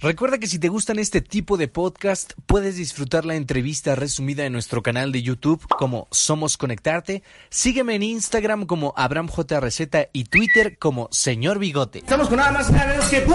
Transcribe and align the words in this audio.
Recuerda 0.00 0.38
que 0.38 0.46
si 0.46 0.60
te 0.60 0.68
gustan 0.68 1.00
este 1.00 1.20
tipo 1.20 1.56
de 1.56 1.66
podcast, 1.66 2.34
puedes 2.46 2.76
disfrutar 2.76 3.24
la 3.24 3.34
entrevista 3.34 3.96
resumida 3.96 4.44
en 4.46 4.52
nuestro 4.52 4.80
canal 4.80 5.10
de 5.10 5.22
YouTube 5.22 5.66
como 5.66 6.06
Somos 6.12 6.56
Conectarte. 6.56 7.24
Sígueme 7.50 7.96
en 7.96 8.04
Instagram 8.04 8.66
como 8.66 8.94
Abraham 8.96 9.26
J. 9.26 9.58
Receta 9.58 10.06
y 10.12 10.24
Twitter 10.24 10.78
como 10.78 11.08
Señor 11.10 11.58
Bigote. 11.58 11.98
Estamos 11.98 12.28
con 12.28 12.36
nada 12.36 12.52
más 12.52 12.70
y 12.70 12.72
nada 12.74 12.86
menos 12.86 13.06
que. 13.08 13.26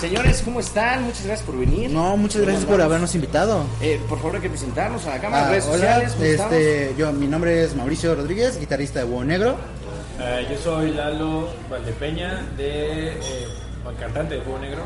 Señores, 0.00 0.42
¿cómo 0.44 0.58
están? 0.58 1.04
Muchas 1.04 1.24
gracias 1.26 1.46
por 1.46 1.56
venir. 1.56 1.88
No, 1.88 2.16
muchas 2.16 2.42
gracias 2.42 2.64
por 2.64 2.80
habernos 2.82 3.14
invitado. 3.14 3.64
Eh, 3.80 4.00
por 4.08 4.18
favor, 4.18 4.34
hay 4.36 4.42
que 4.42 4.50
presentarnos 4.50 5.06
a 5.06 5.10
la 5.10 5.20
cámara, 5.20 5.46
Ah, 5.46 5.50
redes 5.50 5.64
hola, 5.66 6.08
sociales. 6.10 6.12
¿cómo 6.14 6.24
este, 6.50 6.94
yo, 6.98 7.12
mi 7.12 7.28
nombre 7.28 7.62
es 7.62 7.76
Mauricio 7.76 8.12
Rodríguez, 8.16 8.58
guitarrista 8.58 8.98
de 8.98 9.04
Búho 9.04 9.24
Negro. 9.24 9.56
Eh, 10.20 10.46
yo 10.50 10.58
soy 10.58 10.90
Lalo 10.90 11.48
Valdepeña, 11.70 12.42
de, 12.56 13.08
eh, 13.12 13.48
cantante 13.92 14.34
de 14.34 14.40
Fuego 14.40 14.58
Negro. 14.58 14.82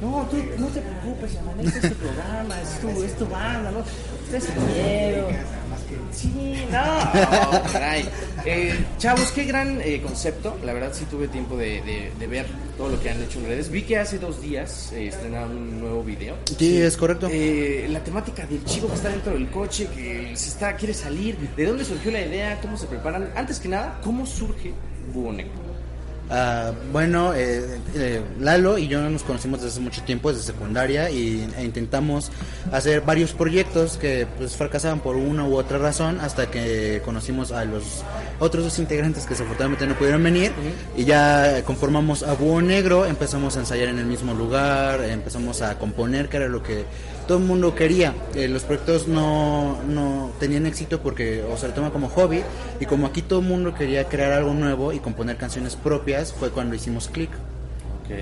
No, 0.00 0.26
tú 0.30 0.36
no 0.58 0.66
te 0.68 0.80
preocupes, 0.80 1.34
hermano, 1.34 1.62
este 1.62 1.86
es 1.86 1.92
tu 1.92 1.98
programa, 1.98 2.60
es 2.60 2.80
tu, 2.80 3.02
es 3.02 3.16
tu 3.16 3.26
banda, 3.26 3.70
¿no? 3.70 3.80
Ustedes 4.24 4.48
Sí, 6.12 6.32
no, 6.70 7.62
caray. 7.72 8.08
Eh, 8.44 8.84
chavos, 8.98 9.30
qué 9.32 9.44
gran 9.44 9.80
eh, 9.82 10.00
concepto. 10.02 10.56
La 10.64 10.72
verdad, 10.72 10.90
sí 10.92 11.04
tuve 11.10 11.28
tiempo 11.28 11.56
de, 11.56 11.82
de- 11.82 12.12
de 12.18 12.26
ver 12.26 12.46
todo 12.76 12.88
lo 12.90 13.00
que 13.00 13.10
han 13.10 13.22
hecho 13.22 13.38
en 13.40 13.46
redes. 13.46 13.70
Vi 13.70 13.82
que 13.82 13.98
hace 13.98 14.18
dos 14.18 14.40
días 14.40 14.92
eh, 14.92 15.08
estrenaron 15.08 15.56
un 15.56 15.80
nuevo 15.80 16.02
video. 16.02 16.36
Sí, 16.58 16.80
es 16.80 16.96
correcto. 16.96 17.28
Eh, 17.30 17.86
la 17.90 18.00
temática 18.04 18.46
del 18.46 18.64
chico 18.64 18.88
que 18.88 18.94
está 18.94 19.08
dentro 19.10 19.32
del 19.32 19.48
coche, 19.50 19.88
que 19.94 20.32
se 20.36 20.48
está, 20.48 20.76
quiere 20.76 20.94
salir. 20.94 21.36
¿De 21.56 21.64
dónde 21.64 21.84
surgió 21.84 22.10
la 22.10 22.20
idea? 22.22 22.58
¿Cómo 22.60 22.76
se 22.76 22.86
preparan? 22.86 23.30
Antes 23.36 23.58
que 23.60 23.68
nada, 23.68 24.00
¿cómo 24.02 24.26
surge 24.26 24.72
Búho 25.12 25.32
Ah, 26.28 26.72
bueno, 26.92 27.34
eh, 27.34 27.78
eh, 27.94 28.20
Lalo 28.40 28.78
y 28.78 28.88
yo 28.88 29.00
nos 29.08 29.22
conocimos 29.22 29.60
desde 29.60 29.74
hace 29.74 29.80
mucho 29.80 30.02
tiempo, 30.02 30.32
desde 30.32 30.44
secundaria, 30.44 31.08
y, 31.08 31.48
e 31.56 31.64
intentamos 31.64 32.32
hacer 32.72 33.02
varios 33.02 33.32
proyectos 33.32 33.96
que 33.96 34.26
pues 34.36 34.56
fracasaban 34.56 35.00
por 35.00 35.14
una 35.14 35.46
u 35.46 35.56
otra 35.56 35.78
razón 35.78 36.18
hasta 36.20 36.50
que 36.50 37.00
conocimos 37.04 37.52
a 37.52 37.64
los 37.64 38.02
otros 38.40 38.64
dos 38.64 38.78
integrantes 38.80 39.24
que 39.24 39.30
desafortunadamente 39.30 39.86
no 39.86 39.94
pudieron 39.94 40.22
venir 40.22 40.52
y 40.96 41.04
ya 41.04 41.62
conformamos 41.64 42.24
a 42.24 42.34
Búho 42.34 42.60
Negro, 42.60 43.06
empezamos 43.06 43.56
a 43.56 43.60
ensayar 43.60 43.88
en 43.88 43.98
el 43.98 44.06
mismo 44.06 44.34
lugar, 44.34 45.02
empezamos 45.04 45.62
a 45.62 45.78
componer, 45.78 46.28
que 46.28 46.38
era 46.38 46.48
lo 46.48 46.62
que 46.62 46.84
todo 47.26 47.38
el 47.38 47.44
mundo 47.44 47.74
quería. 47.74 48.14
Eh, 48.34 48.48
los 48.48 48.62
proyectos 48.62 49.08
no, 49.08 49.82
no 49.88 50.30
tenían 50.40 50.66
éxito 50.66 51.00
porque 51.00 51.42
o 51.42 51.56
se 51.56 51.68
lo 51.68 51.74
toma 51.74 51.90
como 51.90 52.08
hobby 52.08 52.42
y 52.80 52.86
como 52.86 53.06
aquí 53.06 53.22
todo 53.22 53.40
el 53.40 53.46
mundo 53.46 53.74
quería 53.74 54.08
crear 54.08 54.32
algo 54.32 54.54
nuevo 54.54 54.92
y 54.92 54.98
componer 55.00 55.36
canciones 55.36 55.76
propias, 55.76 56.32
fue 56.32 56.50
cuando 56.50 56.74
hicimos 56.74 57.08
click. 57.08 57.30
Ok, 58.04 58.12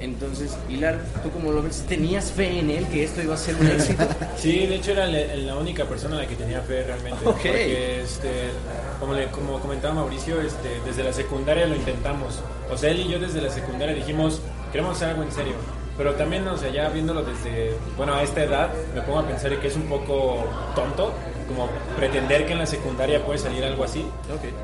entonces, 0.00 0.56
Hilar, 0.70 0.98
¿tú 1.22 1.30
cómo 1.30 1.52
lo 1.52 1.62
ves? 1.62 1.84
¿Tenías 1.86 2.32
fe 2.32 2.60
en 2.60 2.70
él 2.70 2.86
que 2.86 3.04
esto 3.04 3.22
iba 3.22 3.34
a 3.34 3.36
ser 3.36 3.54
un 3.56 3.66
éxito? 3.66 4.02
Sí, 4.38 4.66
de 4.66 4.76
hecho 4.76 4.92
era 4.92 5.06
la, 5.06 5.34
la 5.36 5.56
única 5.56 5.84
persona 5.84 6.16
a 6.16 6.22
la 6.22 6.26
que 6.26 6.34
tenía 6.34 6.62
fe 6.62 6.82
realmente. 6.84 7.18
Ok. 7.26 7.34
Porque, 7.34 8.00
este, 8.02 8.30
como, 8.98 9.12
le- 9.12 9.26
como 9.26 9.60
comentaba 9.60 9.92
Mauricio, 9.94 10.40
este, 10.40 10.80
desde 10.86 11.02
la 11.04 11.12
secundaria 11.12 11.66
lo 11.66 11.76
intentamos. 11.76 12.40
O 12.72 12.78
sea, 12.78 12.90
él 12.90 13.00
y 13.00 13.08
yo 13.10 13.18
desde 13.18 13.42
la 13.42 13.50
secundaria 13.50 13.94
dijimos, 13.94 14.40
queremos 14.72 14.96
hacer 14.96 15.10
algo 15.10 15.22
en 15.24 15.32
serio. 15.32 15.52
Pero 15.96 16.14
también, 16.14 16.46
o 16.48 16.56
sea, 16.56 16.70
ya 16.70 16.88
viéndolo 16.88 17.22
desde, 17.22 17.76
bueno, 17.96 18.14
a 18.14 18.22
esta 18.22 18.42
edad, 18.42 18.70
me 18.94 19.00
pongo 19.02 19.20
a 19.20 19.26
pensar 19.26 19.56
que 19.60 19.68
es 19.68 19.76
un 19.76 19.84
poco 19.84 20.44
tonto, 20.74 21.12
como 21.46 21.68
pretender 21.96 22.46
que 22.46 22.52
en 22.52 22.58
la 22.58 22.66
secundaria 22.66 23.22
puede 23.24 23.38
salir 23.38 23.62
algo 23.64 23.84
así, 23.84 24.04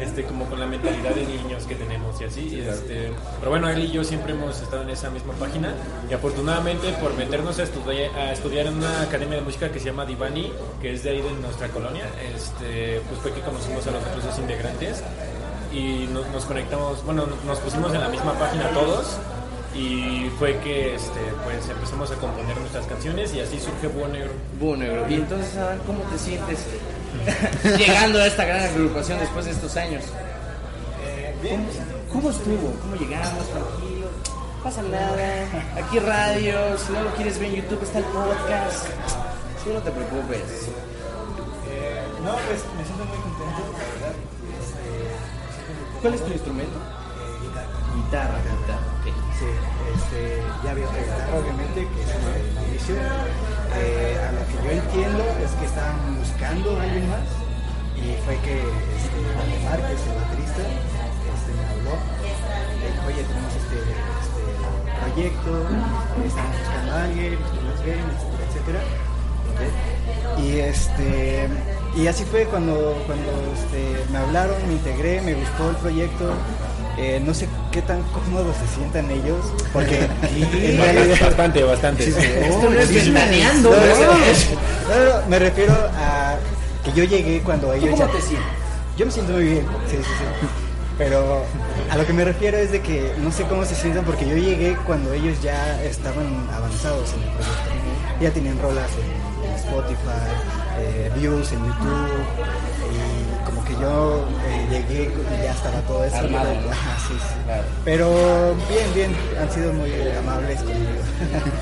este, 0.01 0.25
como 0.25 0.47
con 0.47 0.59
la 0.59 0.67
mentalidad 0.67 1.11
de 1.15 1.27
niños 1.27 1.65
que 1.65 1.75
tenemos 1.75 2.19
y 2.21 2.25
así. 2.25 2.49
y 2.57 2.61
este, 2.61 3.13
pero 3.39 3.51
bueno, 3.51 3.69
él 3.69 3.85
y 3.85 3.91
yo 3.93 4.03
siempre 4.03 4.33
hemos 4.33 4.61
estado 4.61 4.83
en 4.83 4.91
esa 4.91 5.11
misma 5.11 5.35
página 5.35 5.75
y 6.11 6.15
afortunadamente 6.15 6.91
por 6.95 7.15
meternos 7.15 7.59
a, 7.59 7.65
estudi- 7.65 8.11
a 8.17 8.33
estudiar 8.33 8.67
en 8.67 8.79
una 8.79 9.03
academia 9.03 9.37
de 9.37 9.43
música 9.43 9.71
que 9.71 9.79
se 9.79 9.87
llama 9.87 10.07
Divani, 10.07 10.53
que 10.81 10.95
es 10.95 11.05
de 11.05 11.11
ahí 11.11 11.21
de 11.21 11.31
nuestra 11.33 11.69
colonia, 11.69 12.07
este, 12.35 13.03
pues 13.09 13.21
fue 13.21 13.33
que 13.33 13.43
conocimos 13.43 13.87
a 13.87 13.91
los 13.91 14.03
otros 14.03 14.25
dos 14.25 14.39
integrantes 14.39 15.03
y 15.73 16.09
nos, 16.13 16.27
nos 16.29 16.45
conectamos, 16.47 17.05
bueno, 17.05 17.27
nos 17.47 17.59
pusimos 17.61 17.93
en 17.95 18.01
la 18.01 18.09
misma 18.09 18.33
página 18.33 18.71
todos 18.71 19.19
y 19.75 20.31
fue 20.39 20.59
que 20.59 20.95
este, 20.97 21.21
pues 21.45 21.69
empezamos 21.69 22.11
a 22.11 22.15
componer 22.17 22.57
nuestras 22.59 22.87
canciones 22.87 23.33
y 23.35 23.41
así 23.41 23.59
surge 23.61 23.87
Búho 23.89 24.09
Negro. 24.09 24.33
Búho 24.59 24.77
Negro. 24.77 25.09
Y 25.09 25.15
entonces, 25.15 25.57
Adán, 25.57 25.79
¿cómo 25.87 26.01
te 26.05 26.19
sientes 26.19 26.67
llegando 27.79 28.19
a 28.19 28.27
esta 28.27 28.45
gran 28.45 28.63
agrupación 28.63 29.19
después 29.21 29.45
de 29.45 29.53
estos 29.53 29.77
años? 29.77 30.05
¿Cómo, 31.43 31.67
cómo 32.13 32.31
estuvo? 32.31 32.73
¿Cómo 32.83 32.97
llegamos? 32.97 33.49
Tranquilo. 33.49 34.09
No 34.59 34.65
pasa 34.65 34.83
nada. 34.83 35.47
Aquí 35.83 35.99
radio. 35.99 36.77
Si 36.77 36.93
no 36.93 37.03
lo 37.03 37.15
quieres 37.15 37.39
ver 37.39 37.49
en 37.49 37.57
YouTube, 37.63 37.83
está 37.83 37.99
el 38.01 38.05
podcast. 38.05 38.87
Sí, 39.65 39.71
no 39.73 39.81
te 39.81 39.91
preocupes. 39.91 40.69
Eh, 41.71 42.05
no, 42.23 42.33
pues 42.33 42.65
me 42.77 42.85
siento 42.85 43.05
muy 43.07 43.17
contento, 43.19 43.73
la 43.73 43.79
verdad. 43.79 44.17
¿Cuál 46.03 46.15
es 46.15 46.25
tu 46.25 46.33
instrumento? 46.33 47.00
Guitarra, 48.11 48.43
guitarra. 48.43 48.91
ok. 48.99 49.07
Sí, 49.39 49.47
este, 49.95 50.43
ya 50.65 50.71
había 50.73 50.89
otra 50.89 50.99
guitarra, 50.99 51.39
obviamente, 51.39 51.87
que 51.87 52.03
es 52.03 52.09
de 52.11 52.19
Mauricio. 52.59 52.97
Eh, 53.79 54.19
a 54.19 54.33
lo 54.35 54.43
que 54.51 54.55
yo 54.67 54.71
entiendo 54.83 55.23
es 55.39 55.51
que 55.53 55.67
estaban 55.67 56.19
buscando 56.19 56.75
a 56.75 56.83
alguien 56.83 57.09
más 57.09 57.23
y 57.95 58.19
fue 58.27 58.35
que 58.43 58.59
este, 58.99 59.15
es 59.15 60.03
el 60.11 60.15
baterista, 60.19 60.63
este, 60.67 61.51
me 61.55 61.63
habló. 61.71 61.95
Me 62.83 62.87
dijo, 62.91 63.07
oye, 63.07 63.23
tenemos 63.31 63.55
este, 63.55 63.79
este 63.79 64.43
proyecto, 65.07 65.51
estamos 66.27 66.59
buscando 66.59 66.91
a 66.91 67.05
alguien, 67.05 67.33
estamos 67.39 67.85
bien, 67.87 68.03
etcétera. 68.43 68.81
Y 70.43 70.59
este 70.59 71.49
y 71.95 72.09
así 72.09 72.25
fue 72.25 72.45
cuando 72.47 72.75
cuando 73.07 73.31
este, 73.55 74.11
me 74.11 74.19
hablaron, 74.19 74.57
me 74.67 74.73
integré, 74.73 75.21
me 75.23 75.35
gustó 75.35 75.71
el 75.71 75.77
proyecto. 75.77 76.35
Eh, 77.03 77.19
no 77.25 77.33
sé 77.33 77.49
qué 77.73 77.81
tan 77.81 78.03
cómodos 78.13 78.55
se 78.59 78.77
sientan 78.77 79.11
ellos, 79.11 79.39
porque 79.73 80.01
en 80.37 80.77
realidad 80.77 81.17
Bastante, 81.19 81.63
bastante. 81.65 82.05
Sí, 82.05 82.13
sí. 82.13 82.27
Esto 82.27 82.69
no 82.71 82.79
es 82.79 82.89
Sí, 82.89 83.01
sí, 83.01 83.11
ventaneando, 83.11 83.71
no, 83.71 83.77
¿no? 83.77 83.87
no, 83.87 83.97
no, 85.15 85.21
no, 85.21 85.27
me 85.29 85.39
refiero 85.39 85.73
a 85.97 86.37
que 86.85 86.93
yo 86.93 87.05
llegué 87.05 87.41
cuando 87.41 87.69
¿Tú 87.69 87.73
ellos 87.73 87.91
cómo 87.91 88.07
ya- 88.07 88.13
te 88.13 88.21
sientes? 88.21 88.47
Yo 88.99 89.07
me 89.07 89.13
siento 89.13 89.33
muy 89.33 89.45
bien, 89.45 89.67
sí, 89.89 89.97
sí, 89.97 90.03
sí. 90.03 90.47
Pero 90.99 91.45
a 91.91 91.97
lo 91.97 92.05
que 92.07 92.13
me 92.13 92.23
refiero 92.27 92.59
es 92.59 92.71
de 92.73 92.83
que 92.83 93.15
no 93.23 93.33
sé 93.33 93.45
cómo 93.45 93.65
se 93.65 93.75
sientan 93.75 94.05
porque 94.05 94.29
yo 94.29 94.37
llegué 94.37 94.77
cuando 94.87 95.15
ellos 95.15 95.41
ya 95.43 95.83
estaban 95.83 96.47
avanzados 96.55 97.15
en 97.15 97.23
el 97.23 97.29
proyecto. 97.31 98.21
Ya 98.21 98.31
tenían 98.31 98.59
rolas 98.61 98.91
en, 99.01 99.49
en 99.49 99.57
Spotify, 99.57 100.29
eh, 100.79 101.11
views 101.17 101.51
en 101.53 101.65
YouTube 101.65 102.11
y 102.93 103.20
yo 103.81 104.27
eh, 104.47 104.67
llegué 104.71 105.11
y 105.11 105.43
ya 105.45 105.53
estaba 105.53 105.81
todo 105.83 106.05
eso. 106.05 106.17
Armado, 106.17 106.55
¿no? 106.55 106.61
¿no? 106.61 106.71
Ajá, 106.71 106.99
sí, 107.07 107.15
sí. 107.15 107.35
Claro. 107.45 107.63
Pero 107.85 108.55
bien, 108.69 108.95
bien, 108.95 109.17
han 109.41 109.51
sido 109.51 109.73
muy 109.73 109.91
amables 110.19 110.59
conmigo. 110.59 111.03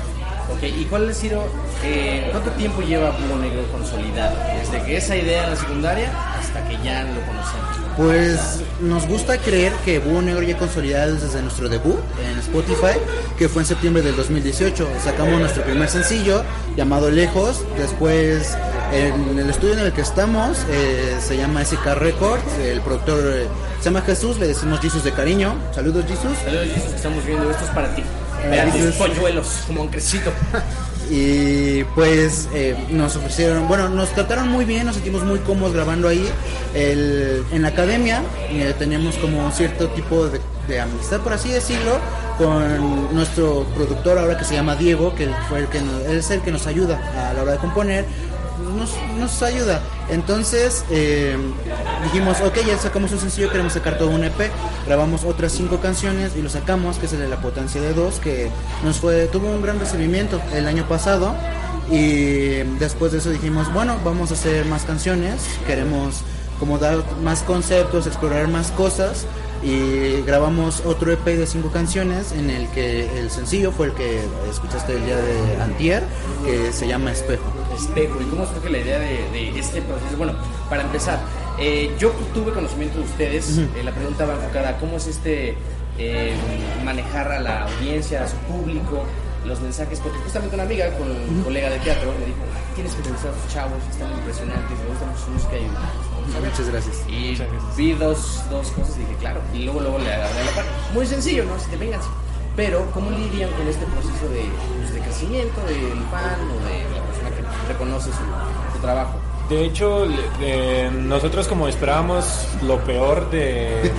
Ok, 0.51 0.63
¿y 0.63 0.85
cuál 0.85 1.07
ha 1.07 1.13
sido, 1.13 1.43
eh, 1.83 2.27
cuánto 2.31 2.49
tiempo 2.51 2.81
lleva 2.81 3.11
Búho 3.11 3.37
Negro 3.37 3.61
consolidado? 3.71 4.35
Desde 4.59 4.83
que 4.83 4.97
esa 4.97 5.15
idea 5.15 5.43
en 5.43 5.51
la 5.51 5.55
secundaria 5.55 6.11
hasta 6.37 6.67
que 6.67 6.75
ya 6.83 7.03
lo 7.03 7.21
conocemos. 7.21 7.77
Pues 7.95 8.61
nos 8.79 9.07
gusta 9.07 9.37
creer 9.37 9.71
que 9.85 9.99
Búho 9.99 10.21
Negro 10.21 10.41
ya 10.41 10.57
consolidado 10.57 11.13
desde 11.13 11.41
nuestro 11.41 11.69
debut 11.69 11.99
en 12.19 12.39
Spotify, 12.39 12.97
que 13.37 13.47
fue 13.47 13.61
en 13.61 13.67
septiembre 13.67 14.01
del 14.01 14.15
2018. 14.15 14.87
Sacamos 15.03 15.39
nuestro 15.39 15.63
primer 15.63 15.87
sencillo 15.87 16.43
llamado 16.75 17.11
Lejos. 17.11 17.63
Después, 17.77 18.57
en 18.91 19.37
el 19.37 19.49
estudio 19.49 19.73
en 19.73 19.79
el 19.79 19.93
que 19.93 20.01
estamos, 20.01 20.57
eh, 20.69 21.17
se 21.19 21.37
llama 21.37 21.63
SK 21.63 21.85
Records. 21.95 22.43
El 22.63 22.81
productor 22.81 23.19
eh, 23.25 23.47
se 23.79 23.85
llama 23.85 24.01
Jesús, 24.01 24.37
le 24.39 24.47
decimos 24.47 24.79
Jesus 24.79 25.03
de 25.03 25.11
cariño. 25.11 25.55
Saludos, 25.73 26.05
Jesus. 26.07 26.37
Saludos, 26.43 26.67
Jesus, 26.73 26.93
estamos 26.95 27.25
viendo, 27.25 27.49
esto 27.49 27.63
es 27.65 27.69
para 27.71 27.93
ti. 27.95 28.03
Eh, 28.43 28.61
tus 28.71 28.73
Jesus. 28.81 28.95
polluelos, 28.95 29.47
como 29.67 29.81
un 29.83 29.87
crecito. 29.89 30.31
y 31.11 31.83
pues 31.95 32.47
eh, 32.53 32.75
nos 32.91 33.15
ofrecieron, 33.15 33.67
bueno, 33.67 33.89
nos 33.89 34.09
trataron 34.09 34.47
muy 34.49 34.65
bien, 34.65 34.85
nos 34.85 34.95
sentimos 34.95 35.23
muy 35.23 35.39
cómodos 35.39 35.73
grabando 35.73 36.07
ahí. 36.07 36.27
El- 36.73 37.43
en 37.51 37.61
la 37.63 37.69
academia 37.69 38.21
eh, 38.49 38.73
teníamos 38.77 39.15
como 39.15 39.51
cierto 39.51 39.87
tipo 39.89 40.27
de, 40.27 40.39
de 40.67 40.79
amistad, 40.79 41.19
por 41.21 41.33
así 41.33 41.49
decirlo, 41.49 41.97
con 42.37 43.13
nuestro 43.13 43.65
productor 43.75 44.17
ahora 44.19 44.37
que 44.37 44.45
se 44.45 44.53
llama 44.55 44.75
Diego, 44.75 45.13
que 45.15 45.27
fue 45.49 45.59
el 45.59 45.67
que 45.67 45.81
nos- 45.81 46.03
es 46.03 46.29
el 46.31 46.41
que 46.41 46.51
nos 46.51 46.65
ayuda 46.67 46.99
a 47.29 47.33
la 47.33 47.41
hora 47.41 47.51
de 47.53 47.57
componer. 47.57 48.05
Nos, 48.77 48.95
nos 49.17 49.41
ayuda. 49.41 49.81
Entonces 50.09 50.85
eh, 50.89 51.37
dijimos, 52.03 52.41
ok, 52.41 52.57
ya 52.65 52.77
sacamos 52.77 53.11
un 53.11 53.19
sencillo, 53.19 53.49
queremos 53.49 53.73
sacar 53.73 53.97
todo 53.97 54.09
un 54.09 54.23
EP. 54.23 54.51
Grabamos 54.85 55.23
otras 55.23 55.51
cinco 55.51 55.79
canciones 55.79 56.35
y 56.35 56.41
lo 56.41 56.49
sacamos, 56.49 56.97
que 56.97 57.05
es 57.05 57.13
el 57.13 57.19
de 57.19 57.29
la 57.29 57.41
potencia 57.41 57.81
de 57.81 57.93
dos, 57.93 58.19
que 58.19 58.49
nos 58.83 58.99
fue, 58.99 59.27
tuvo 59.27 59.47
un 59.47 59.61
gran 59.61 59.79
recibimiento 59.79 60.41
el 60.53 60.67
año 60.67 60.87
pasado. 60.87 61.35
Y 61.91 62.61
después 62.79 63.11
de 63.11 63.17
eso 63.17 63.31
dijimos, 63.31 63.71
bueno, 63.73 63.97
vamos 64.03 64.31
a 64.31 64.35
hacer 64.35 64.65
más 64.65 64.83
canciones, 64.83 65.41
queremos 65.65 66.23
como 66.59 66.77
dar 66.77 67.03
más 67.23 67.41
conceptos, 67.41 68.05
explorar 68.05 68.47
más 68.47 68.71
cosas 68.71 69.25
y 69.63 70.21
grabamos 70.21 70.81
otro 70.85 71.11
EP 71.11 71.25
de 71.25 71.47
cinco 71.47 71.69
canciones 71.71 72.31
en 72.31 72.49
el 72.49 72.67
que 72.69 73.19
el 73.19 73.29
sencillo 73.29 73.71
fue 73.71 73.87
el 73.87 73.93
que 73.93 74.21
escuchaste 74.49 74.93
el 74.95 75.05
día 75.05 75.17
de 75.17 75.61
Antier, 75.61 76.03
que 76.45 76.71
se 76.71 76.87
llama 76.87 77.11
Espejo. 77.11 77.58
Espejo. 77.79 78.19
¿Y 78.21 78.25
cómo 78.25 78.45
surge 78.45 78.69
la 78.69 78.77
idea 78.79 78.99
de, 78.99 79.29
de 79.31 79.59
este 79.59 79.81
proceso? 79.81 80.17
Bueno, 80.17 80.33
para 80.69 80.83
empezar, 80.83 81.19
eh, 81.57 81.93
yo 81.99 82.11
tuve 82.33 82.51
conocimiento 82.51 82.97
de 82.99 83.03
ustedes, 83.05 83.57
eh, 83.57 83.83
la 83.83 83.91
pregunta 83.91 84.25
va 84.25 84.33
enfocada, 84.35 84.77
¿cómo 84.77 84.97
es 84.97 85.07
este 85.07 85.55
eh, 85.97 86.33
manejar 86.85 87.31
a 87.31 87.39
la 87.39 87.63
audiencia, 87.63 88.23
a 88.23 88.27
su 88.27 88.35
público, 88.37 89.03
los 89.45 89.59
mensajes? 89.61 89.99
Porque 89.99 90.17
justamente 90.19 90.55
una 90.55 90.63
amiga 90.63 90.89
con 90.97 91.09
un 91.09 91.41
colega 91.43 91.69
de 91.69 91.79
teatro 91.79 92.13
me 92.19 92.25
dijo, 92.25 92.39
tienes 92.75 92.93
que 92.93 92.99
entrevistar 92.99 93.31
a 93.31 93.35
tus 93.35 93.53
chavos, 93.53 93.79
están 93.91 94.11
impresionantes, 94.11 94.77
me 94.79 94.85
gusta 94.87 95.05
mucho 95.05 95.19
su 95.25 95.31
música 95.31 95.57
y 95.57 95.67
Muchas 96.29 96.69
gracias. 96.69 96.97
y 97.09 97.35
vi 97.75 97.93
dos, 97.93 98.43
dos 98.51 98.69
cosas 98.71 98.95
y 98.97 98.99
dije, 98.99 99.15
claro. 99.19 99.41
Y 99.53 99.63
luego, 99.63 99.81
luego 99.81 99.97
le 99.97 100.13
agarré 100.13 100.45
la 100.45 100.51
parte. 100.51 100.69
Muy 100.93 101.05
sencillo, 101.07 101.43
¿no? 101.45 101.59
Si 101.59 101.69
te 101.71 101.77
vengan. 101.77 101.99
Pero, 102.55 102.85
¿cómo 102.93 103.09
lidian 103.09 103.49
con 103.51 103.67
este 103.67 103.85
proceso 103.87 104.29
de, 104.29 104.43
pues, 104.77 104.93
de 104.93 104.99
crecimiento 104.99 105.59
del 105.65 105.97
fan 106.11 106.37
o 106.53 106.59
de 106.69 106.85
reconoce 107.69 108.09
su, 108.11 108.17
su 108.75 108.79
trabajo? 108.81 109.13
De 109.49 109.63
hecho, 109.65 110.05
eh, 110.41 110.91
nosotros 110.93 111.47
como 111.47 111.67
esperábamos 111.67 112.25
lo 112.63 112.77
peor 112.83 113.29
de 113.31 113.91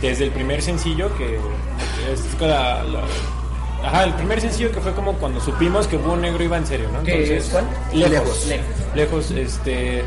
desde 0.00 0.24
el 0.24 0.30
primer 0.30 0.62
sencillo 0.62 1.14
que 1.16 1.38
es 2.12 2.40
la, 2.40 2.82
la- 2.82 3.02
ajá, 3.86 4.04
el 4.04 4.14
primer 4.14 4.40
sencillo 4.40 4.72
que 4.72 4.80
fue 4.80 4.92
como 4.94 5.12
cuando 5.14 5.40
supimos 5.40 5.86
que 5.86 5.96
Búho 5.96 6.16
Negro 6.16 6.42
iba 6.42 6.56
en 6.56 6.66
serio, 6.66 6.88
¿no? 6.92 7.02
¿Qué 7.04 7.36
es 7.36 7.44
cuál? 7.50 7.66
lejos, 7.92 8.46
Lejos. 8.46 8.66
lejos, 8.94 9.30
este 9.30 10.04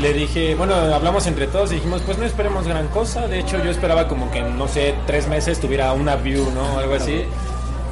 le 0.00 0.12
dije, 0.12 0.54
bueno, 0.54 0.74
hablamos 0.74 1.26
entre 1.26 1.46
todos 1.48 1.72
y 1.72 1.76
dijimos, 1.76 2.00
pues 2.06 2.16
no 2.16 2.24
esperemos 2.24 2.66
gran 2.66 2.86
cosa. 2.88 3.26
De 3.26 3.40
hecho, 3.40 3.62
yo 3.62 3.70
esperaba 3.72 4.06
como 4.08 4.30
que, 4.30 4.38
en, 4.38 4.56
no 4.56 4.68
sé, 4.68 4.94
tres 5.06 5.26
meses 5.28 5.58
tuviera 5.60 5.92
una 5.92 6.14
view, 6.16 6.48
¿no? 6.54 6.78
Algo 6.78 6.94
así. 6.94 7.24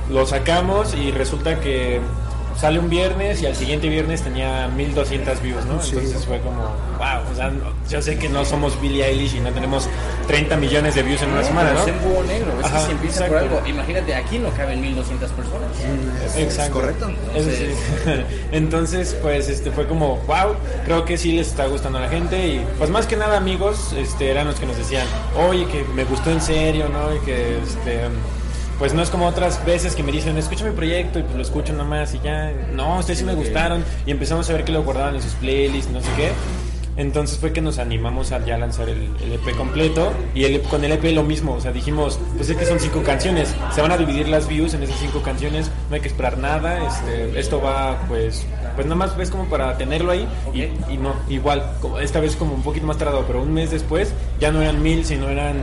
Lo 0.08 0.24
sacamos 0.24 0.94
y 0.94 1.10
resulta 1.10 1.58
que 1.60 2.00
sale 2.58 2.78
un 2.80 2.90
viernes 2.90 3.40
y 3.40 3.46
al 3.46 3.54
siguiente 3.54 3.88
viernes 3.88 4.22
tenía 4.22 4.66
1200 4.68 5.40
views, 5.42 5.64
¿no? 5.66 5.74
Entonces 5.74 6.24
fue 6.26 6.40
como, 6.40 6.62
wow, 6.98 7.30
o 7.32 7.36
sea, 7.36 7.50
no- 7.50 7.72
yo 7.88 8.02
sé 8.02 8.18
que 8.18 8.28
no 8.28 8.44
somos 8.44 8.80
Billie 8.80 9.04
Eilish 9.06 9.36
y 9.36 9.40
no 9.40 9.50
tenemos 9.52 9.88
30 10.26 10.56
millones 10.56 10.94
de 10.96 11.02
views 11.04 11.22
en 11.22 11.30
una 11.30 11.44
semana, 11.44 11.72
¿no? 11.72 11.80
es 11.80 11.86
en 11.86 12.00
Búho 12.02 12.22
Negro, 12.24 12.52
es 12.60 12.68
que 12.70 12.78
si 12.80 12.90
empieza 12.90 13.26
por 13.26 13.36
exacto. 13.36 13.56
algo. 13.58 13.68
Imagínate, 13.68 14.14
aquí 14.14 14.38
no 14.38 14.50
caben 14.50 14.80
1200 14.80 15.30
personas. 15.30 15.68
Exacto. 16.36 16.72
correcto. 16.80 17.10
Eso 17.34 17.48
sí. 17.50 17.68
Entonces, 18.52 19.16
pues 19.22 19.48
este 19.48 19.70
fue 19.70 19.86
como, 19.86 20.16
wow, 20.26 20.56
creo 20.84 21.04
que 21.04 21.16
sí 21.16 21.32
les 21.32 21.46
está 21.48 21.66
gustando 21.66 21.98
a 21.98 22.02
la 22.02 22.08
gente 22.08 22.44
y 22.48 22.66
pues 22.78 22.90
más 22.90 23.06
que 23.06 23.16
nada 23.16 23.36
amigos, 23.36 23.92
este 23.96 24.30
eran 24.30 24.48
los 24.48 24.56
que 24.58 24.66
nos 24.66 24.76
decían, 24.76 25.06
"Oye, 25.48 25.66
que 25.66 25.84
me 25.94 26.04
gustó 26.04 26.30
en 26.30 26.40
serio, 26.40 26.88
¿no?" 26.88 27.14
Y 27.14 27.20
que 27.20 27.58
este 27.58 28.00
pues 28.78 28.94
no 28.94 29.02
es 29.02 29.10
como 29.10 29.26
otras 29.26 29.64
veces 29.64 29.94
que 29.94 30.02
me 30.02 30.12
dicen, 30.12 30.36
escucha 30.36 30.64
mi 30.64 30.70
proyecto 30.70 31.18
y 31.18 31.22
pues 31.22 31.34
lo 31.34 31.42
escucho 31.42 31.72
nomás 31.72 32.14
y 32.14 32.20
ya, 32.20 32.52
no, 32.72 32.98
ustedes 32.98 33.18
sí 33.18 33.24
me 33.24 33.34
gustaron 33.34 33.84
y 34.06 34.10
empezamos 34.10 34.48
a 34.48 34.52
ver 34.52 34.64
que 34.64 34.72
lo 34.72 34.84
guardaban 34.84 35.16
en 35.16 35.22
sus 35.22 35.32
playlists, 35.34 35.90
no 35.90 36.00
sé 36.00 36.08
qué. 36.16 36.30
Entonces 36.98 37.38
fue 37.38 37.52
que 37.52 37.60
nos 37.60 37.78
animamos 37.78 38.32
a 38.32 38.44
ya 38.44 38.58
lanzar 38.58 38.88
el, 38.88 39.08
el 39.22 39.32
EP 39.34 39.56
completo 39.56 40.12
y 40.34 40.44
el, 40.44 40.60
con 40.62 40.84
el 40.84 40.90
EP 40.90 41.04
lo 41.14 41.22
mismo, 41.22 41.54
o 41.54 41.60
sea, 41.60 41.70
dijimos, 41.70 42.18
pues 42.36 42.50
es 42.50 42.56
que 42.56 42.66
son 42.66 42.80
cinco 42.80 43.04
canciones, 43.04 43.54
se 43.72 43.80
van 43.80 43.92
a 43.92 43.96
dividir 43.96 44.28
las 44.28 44.48
views 44.48 44.74
en 44.74 44.82
esas 44.82 44.98
cinco 44.98 45.22
canciones, 45.22 45.70
no 45.88 45.94
hay 45.94 46.00
que 46.00 46.08
esperar 46.08 46.38
nada, 46.38 46.84
este, 46.84 47.38
esto 47.38 47.62
va 47.62 48.04
pues, 48.08 48.44
pues 48.74 48.84
nada 48.84 48.96
más 48.96 49.16
ves 49.16 49.30
como 49.30 49.44
para 49.44 49.78
tenerlo 49.78 50.10
ahí 50.10 50.26
y, 50.52 50.62
y 50.92 50.96
no, 50.96 51.14
igual, 51.28 51.70
como 51.80 52.00
esta 52.00 52.18
vez 52.18 52.34
como 52.34 52.54
un 52.54 52.64
poquito 52.64 52.88
más 52.88 52.98
tardado, 52.98 53.24
pero 53.28 53.42
un 53.42 53.54
mes 53.54 53.70
después 53.70 54.12
ya 54.40 54.50
no 54.50 54.60
eran 54.60 54.82
mil, 54.82 55.04
sino 55.04 55.28
eran 55.28 55.56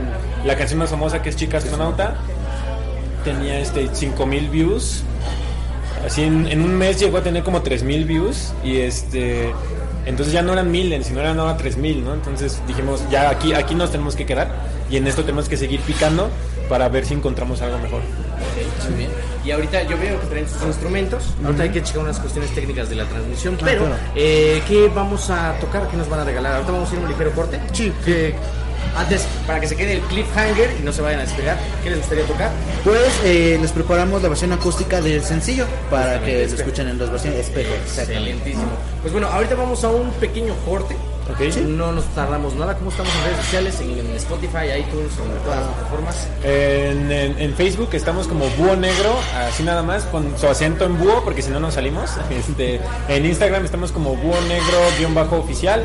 la 0.46 0.56
canción 0.56 0.78
más 0.78 0.88
famosa 0.88 1.20
que 1.20 1.28
es 1.28 1.36
Chica 1.36 1.58
Astronauta, 1.58 2.16
tenía 3.26 3.58
este 3.58 3.92
5000 3.92 4.48
views. 4.48 5.02
Así 6.06 6.22
en, 6.22 6.46
en 6.46 6.62
un 6.62 6.76
mes 6.78 7.00
llegó 7.00 7.18
a 7.18 7.22
tener 7.22 7.42
como 7.42 7.62
3000 7.62 8.04
views 8.04 8.52
y 8.62 8.76
este 8.76 9.52
entonces 10.06 10.32
ya 10.32 10.40
no 10.40 10.52
eran 10.52 10.70
1000, 10.70 11.02
sino 11.02 11.18
eran 11.20 11.40
ahora 11.40 11.56
3000, 11.56 12.04
¿no? 12.04 12.14
Entonces 12.14 12.60
dijimos, 12.68 13.02
ya 13.10 13.28
aquí 13.28 13.52
aquí 13.54 13.74
nos 13.74 13.90
tenemos 13.90 14.14
que 14.14 14.24
quedar 14.24 14.48
y 14.88 14.96
en 14.98 15.06
esto 15.08 15.22
tenemos 15.22 15.48
que 15.48 15.56
seguir 15.56 15.80
picando 15.80 16.30
para 16.68 16.88
ver 16.88 17.04
si 17.04 17.14
encontramos 17.14 17.60
algo 17.60 17.78
mejor. 17.78 18.00
Ok, 18.00 18.88
muy 18.88 18.98
bien. 18.98 19.10
Y 19.44 19.50
ahorita 19.50 19.82
yo 19.82 19.98
veo 19.98 20.20
que 20.20 20.26
traen 20.26 20.48
sus 20.48 20.62
instrumentos. 20.62 21.34
Ahorita 21.44 21.64
hay 21.64 21.70
que 21.70 21.82
checar 21.82 22.02
unas 22.02 22.18
cuestiones 22.20 22.52
técnicas 22.54 22.88
de 22.88 22.96
la 22.96 23.04
transmisión. 23.04 23.56
Pero, 23.64 23.86
claro. 23.86 23.96
eh, 24.14 24.62
¿qué 24.68 24.88
vamos 24.94 25.30
a 25.30 25.54
tocar? 25.60 25.88
¿Qué 25.88 25.96
nos 25.96 26.08
van 26.08 26.20
a 26.20 26.24
regalar? 26.24 26.54
Ahorita 26.54 26.72
vamos 26.72 26.90
a 26.90 26.92
ir 26.94 26.98
a 27.00 27.02
un 27.02 27.08
ligero 27.08 27.32
corte. 27.32 27.60
Sí. 27.72 27.92
Que, 28.04 28.34
antes, 28.96 29.26
para 29.46 29.60
que 29.60 29.68
se 29.68 29.76
quede 29.76 29.94
el 29.94 30.00
cliffhanger 30.02 30.76
y 30.80 30.82
no 30.82 30.92
se 30.92 31.02
vayan 31.02 31.20
a 31.20 31.22
despegar, 31.24 31.58
¿qué 31.82 31.90
les 31.90 31.98
gustaría 31.98 32.24
tocar? 32.24 32.50
Pues 32.84 33.20
eh, 33.24 33.58
les 33.60 33.72
preparamos 33.72 34.22
la 34.22 34.28
versión 34.28 34.52
acústica 34.52 35.00
del 35.00 35.22
sencillo 35.24 35.66
para 35.90 36.20
que 36.20 36.32
lo 36.32 36.38
espejo. 36.40 36.62
escuchen 36.62 36.88
en 36.88 36.98
dos 36.98 37.10
versiones. 37.10 37.40
Espejo. 37.40 37.74
Excelentísimo. 37.74 38.66
Pues 39.00 39.12
bueno, 39.12 39.28
ahorita 39.28 39.54
vamos 39.54 39.82
a 39.84 39.88
un 39.88 40.10
pequeño 40.12 40.54
corte. 40.64 40.96
Ok. 41.28 41.40
No 41.66 41.90
nos 41.90 42.04
tardamos 42.14 42.54
nada. 42.54 42.76
¿Cómo 42.76 42.90
estamos 42.90 43.12
en 43.16 43.24
redes 43.24 43.44
sociales? 43.44 43.80
En, 43.80 43.98
en 43.98 44.16
Spotify, 44.16 44.78
iTunes, 44.78 45.10
en 45.18 45.42
todas 45.44 45.58
las 45.60 45.68
plataformas. 45.74 46.28
En, 46.44 47.10
en- 47.10 47.38
en 47.40 47.54
Facebook 47.54 47.88
estamos 47.94 48.28
como 48.28 48.46
Búho 48.50 48.76
Negro, 48.76 49.12
así 49.48 49.64
nada 49.64 49.82
más, 49.82 50.04
con 50.04 50.38
su 50.38 50.46
acento 50.46 50.84
en 50.84 50.96
búho, 51.00 51.24
porque 51.24 51.42
si 51.42 51.50
no 51.50 51.58
nos 51.58 51.74
salimos. 51.74 52.10
Este, 52.30 52.80
en 53.08 53.26
Instagram 53.26 53.64
estamos 53.64 53.90
como 53.90 54.14
Búho 54.14 54.36
Negro-oficial 54.42 55.82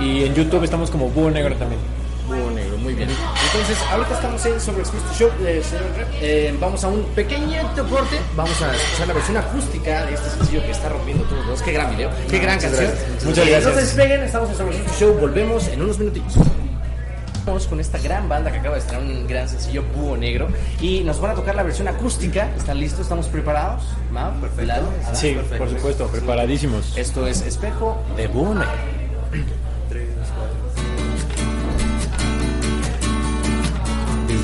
y 0.00 0.24
en 0.24 0.34
YouTube 0.34 0.62
estamos 0.62 0.90
como 0.90 1.08
Búho 1.08 1.30
Negro 1.30 1.56
también. 1.56 1.80
Búho 2.28 2.50
negro, 2.50 2.76
muy 2.76 2.92
bien. 2.94 3.08
Entonces, 3.08 3.78
ahorita 3.90 4.14
estamos 4.14 4.44
en 4.44 4.60
Sobre 4.60 4.80
Expuesto 4.80 5.14
Show, 5.14 5.30
eh, 5.46 5.62
señor 5.64 5.86
Rep. 5.96 6.08
Eh, 6.20 6.54
vamos 6.60 6.84
a 6.84 6.88
un 6.88 7.02
pequeño 7.14 7.62
corte. 7.88 8.18
Vamos 8.36 8.60
a 8.60 8.74
escuchar 8.74 9.08
la 9.08 9.14
versión 9.14 9.36
acústica 9.38 10.04
de 10.04 10.14
este 10.14 10.28
sencillo 10.30 10.62
que 10.62 10.70
está 10.72 10.90
rompiendo 10.90 11.24
todos 11.24 11.46
los. 11.46 11.62
Qué 11.62 11.72
gran 11.72 11.90
video, 11.90 12.10
qué 12.30 12.38
gran 12.38 12.60
canción. 12.60 12.84
gracias. 12.84 13.24
Muchas 13.24 13.46
gracias. 13.46 13.64
No 13.64 13.74
se 13.74 13.80
despeguen, 13.80 14.22
estamos 14.22 14.50
en 14.50 14.56
Sobre 14.56 14.76
Expuesto 14.76 15.04
Show. 15.06 15.18
Volvemos 15.18 15.68
en 15.68 15.82
unos 15.82 15.98
minutitos. 15.98 16.34
Vamos 17.46 17.66
con 17.66 17.80
esta 17.80 17.96
gran 17.96 18.28
banda 18.28 18.52
que 18.52 18.58
acaba 18.58 18.74
de 18.74 18.82
estrenar 18.82 19.06
un 19.06 19.26
gran 19.26 19.48
sencillo, 19.48 19.82
Búho 19.96 20.18
Negro. 20.18 20.48
Y 20.82 21.00
nos 21.00 21.18
van 21.18 21.30
a 21.30 21.34
tocar 21.34 21.54
la 21.54 21.62
versión 21.62 21.88
acústica. 21.88 22.50
¿Están 22.58 22.78
listos? 22.78 23.00
¿Estamos 23.00 23.26
preparados? 23.28 23.84
¿Mau? 24.12 24.38
Perfecto. 24.38 24.92
Sí, 25.14 25.34
por 25.56 25.70
supuesto, 25.70 26.08
preparadísimos. 26.08 26.94
Esto 26.94 27.26
es 27.26 27.40
Espejo 27.40 28.02
de 28.18 28.26
Búho 28.26 28.54
Negro. 28.54 28.68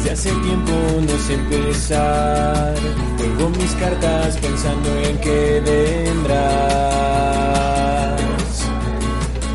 Desde 0.04 0.12
hace 0.12 0.32
tiempo 0.42 0.72
no 1.00 1.16
sé 1.18 1.32
empezar. 1.32 2.74
Juego 3.16 3.48
mis 3.56 3.72
cartas 3.72 4.36
pensando 4.36 4.90
en 5.00 5.16
que 5.18 5.62
vendrás. 5.64 6.60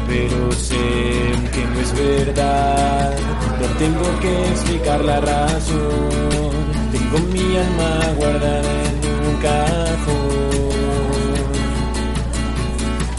Pero 0.07 0.51
sé 0.53 0.75
que 1.53 1.65
no 1.71 1.79
es 1.79 1.93
verdad. 1.93 3.15
No 3.61 3.67
tengo 3.77 4.19
que 4.21 4.49
explicar 4.49 5.05
la 5.05 5.19
razón. 5.21 6.49
Tengo 6.93 7.19
mi 7.31 7.55
alma 7.55 7.99
guardada 8.17 8.73
en 8.89 9.05
un 9.27 9.37
cajón. 9.43 10.73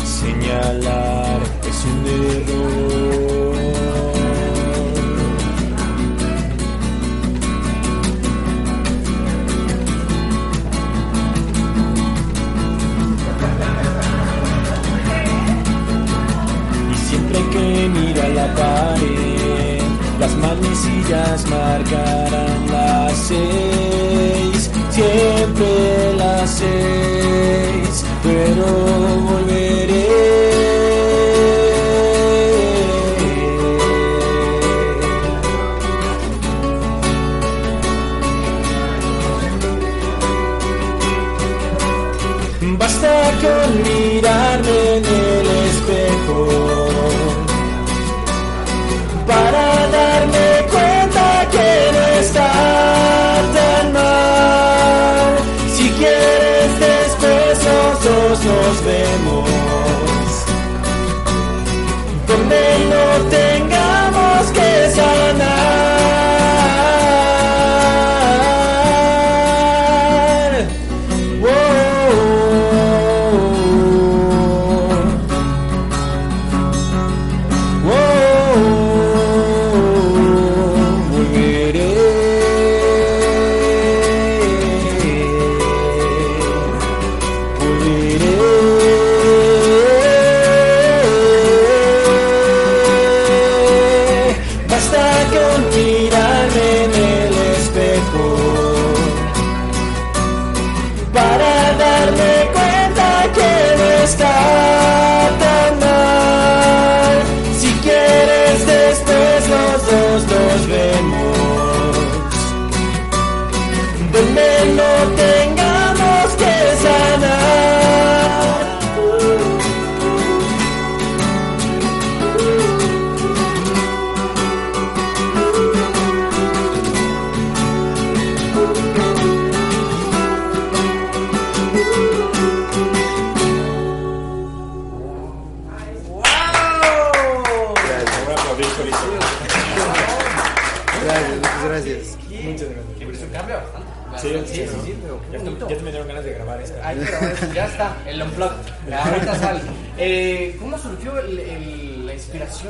Señalar 0.04 1.40
es 1.68 1.84
un 1.84 2.06
error. 2.08 3.29
Las 20.18 20.36
manecillas 20.36 21.46
marcarán 21.48 22.70
las 22.70 23.16
seis, 23.16 24.70
siempre 24.90 26.14
las 26.16 26.50
seis, 26.50 28.04
pero 28.22 29.09
vemos, 62.50 62.89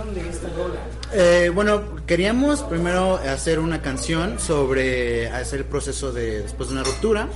de 0.07 0.28
esta 0.28 0.49
rola? 0.49 0.80
Eh, 1.12 1.50
bueno, 1.54 1.97
queríamos 2.07 2.62
primero 2.62 3.16
hacer 3.16 3.59
una 3.59 3.83
canción 3.83 4.38
sobre 4.38 5.28
hacer 5.28 5.61
el 5.61 5.66
proceso 5.66 6.12
de 6.12 6.42
después 6.42 6.69
de 6.69 6.75
una 6.75 6.85
ruptura. 6.85 7.28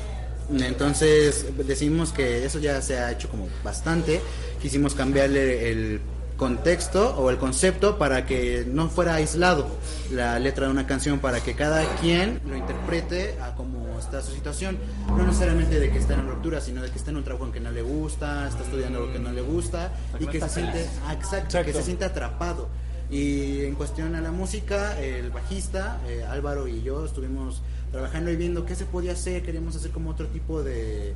Entonces 0.50 1.46
decidimos 1.66 2.12
que 2.12 2.44
eso 2.44 2.58
ya 2.58 2.80
se 2.82 2.98
ha 2.98 3.10
hecho 3.12 3.28
como 3.28 3.48
bastante. 3.62 4.20
Quisimos 4.60 4.94
cambiarle 4.94 5.70
el 5.70 6.00
contexto 6.36 7.16
o 7.16 7.30
el 7.30 7.38
concepto 7.38 7.96
para 7.96 8.26
que 8.26 8.64
no 8.66 8.88
fuera 8.88 9.14
aislado 9.14 9.68
la 10.10 10.38
letra 10.38 10.66
de 10.66 10.72
una 10.72 10.86
canción, 10.86 11.18
para 11.18 11.40
que 11.40 11.54
cada 11.54 11.84
quien 11.96 12.40
lo 12.48 12.56
interprete 12.56 13.36
a 13.40 13.54
como 13.54 13.73
su 14.22 14.32
situación. 14.32 14.78
No 15.08 15.26
necesariamente 15.26 15.78
de 15.80 15.90
que 15.90 15.98
está 15.98 16.14
en 16.14 16.28
ruptura, 16.28 16.60
sino 16.60 16.82
de 16.82 16.90
que 16.90 16.98
está 16.98 17.10
en 17.10 17.18
un 17.18 17.24
trabajo 17.24 17.46
en 17.46 17.52
que 17.52 17.60
no 17.60 17.70
le 17.70 17.82
gusta, 17.82 18.48
está 18.48 18.62
estudiando 18.62 19.00
lo 19.06 19.12
que 19.12 19.18
no 19.18 19.32
le 19.32 19.42
gusta 19.42 19.92
y 20.18 20.26
que 20.26 20.40
se 20.40 20.48
siente, 20.48 20.86
ah, 21.06 21.14
exacto, 21.14 21.46
Exacto. 21.46 21.66
que 21.66 21.72
se 21.72 21.82
siente 21.82 22.04
atrapado. 22.04 22.68
Y 23.10 23.62
en 23.64 23.74
cuestión 23.74 24.14
a 24.14 24.20
la 24.20 24.30
música, 24.32 24.98
el 24.98 25.30
bajista, 25.30 26.00
eh, 26.08 26.24
Álvaro 26.28 26.66
y 26.66 26.82
yo 26.82 27.04
estuvimos 27.04 27.62
trabajando 27.92 28.30
y 28.30 28.36
viendo 28.36 28.64
qué 28.64 28.74
se 28.74 28.86
podía 28.86 29.12
hacer, 29.12 29.42
queríamos 29.42 29.76
hacer 29.76 29.90
como 29.90 30.10
otro 30.10 30.26
tipo 30.28 30.62
de 30.62 31.14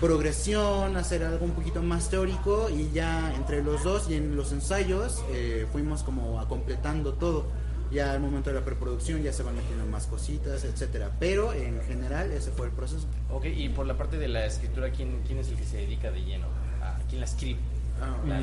progresión, 0.00 0.96
hacer 0.96 1.24
algo 1.24 1.44
un 1.44 1.52
poquito 1.52 1.82
más 1.82 2.10
teórico 2.10 2.68
y 2.68 2.90
ya 2.92 3.32
entre 3.34 3.62
los 3.62 3.82
dos 3.84 4.10
y 4.10 4.14
en 4.14 4.36
los 4.36 4.52
ensayos 4.52 5.24
eh, 5.30 5.66
fuimos 5.72 6.02
como 6.02 6.40
a 6.40 6.48
completando 6.48 7.14
todo. 7.14 7.46
Ya 7.94 8.12
al 8.12 8.20
momento 8.20 8.50
de 8.50 8.58
la 8.58 8.64
preproducción 8.64 9.22
ya 9.22 9.32
se 9.32 9.42
van 9.44 9.54
metiendo 9.56 9.86
más 9.86 10.06
cositas, 10.06 10.64
etcétera. 10.64 11.12
Pero 11.20 11.52
en 11.52 11.80
general 11.82 12.30
ese 12.32 12.50
fue 12.50 12.66
el 12.66 12.72
proceso. 12.72 13.06
Ok, 13.30 13.46
y 13.46 13.68
por 13.68 13.86
la 13.86 13.96
parte 13.96 14.18
de 14.18 14.28
la 14.28 14.44
escritura, 14.46 14.90
¿quién, 14.90 15.20
quién 15.26 15.38
es 15.38 15.48
el 15.48 15.56
que 15.56 15.64
se 15.64 15.76
dedica 15.78 16.10
de 16.10 16.22
lleno? 16.24 16.46
¿A 16.82 16.98
quién 17.08 17.20
la 17.20 17.26
escribe? 17.26 17.60
La- 18.26 18.42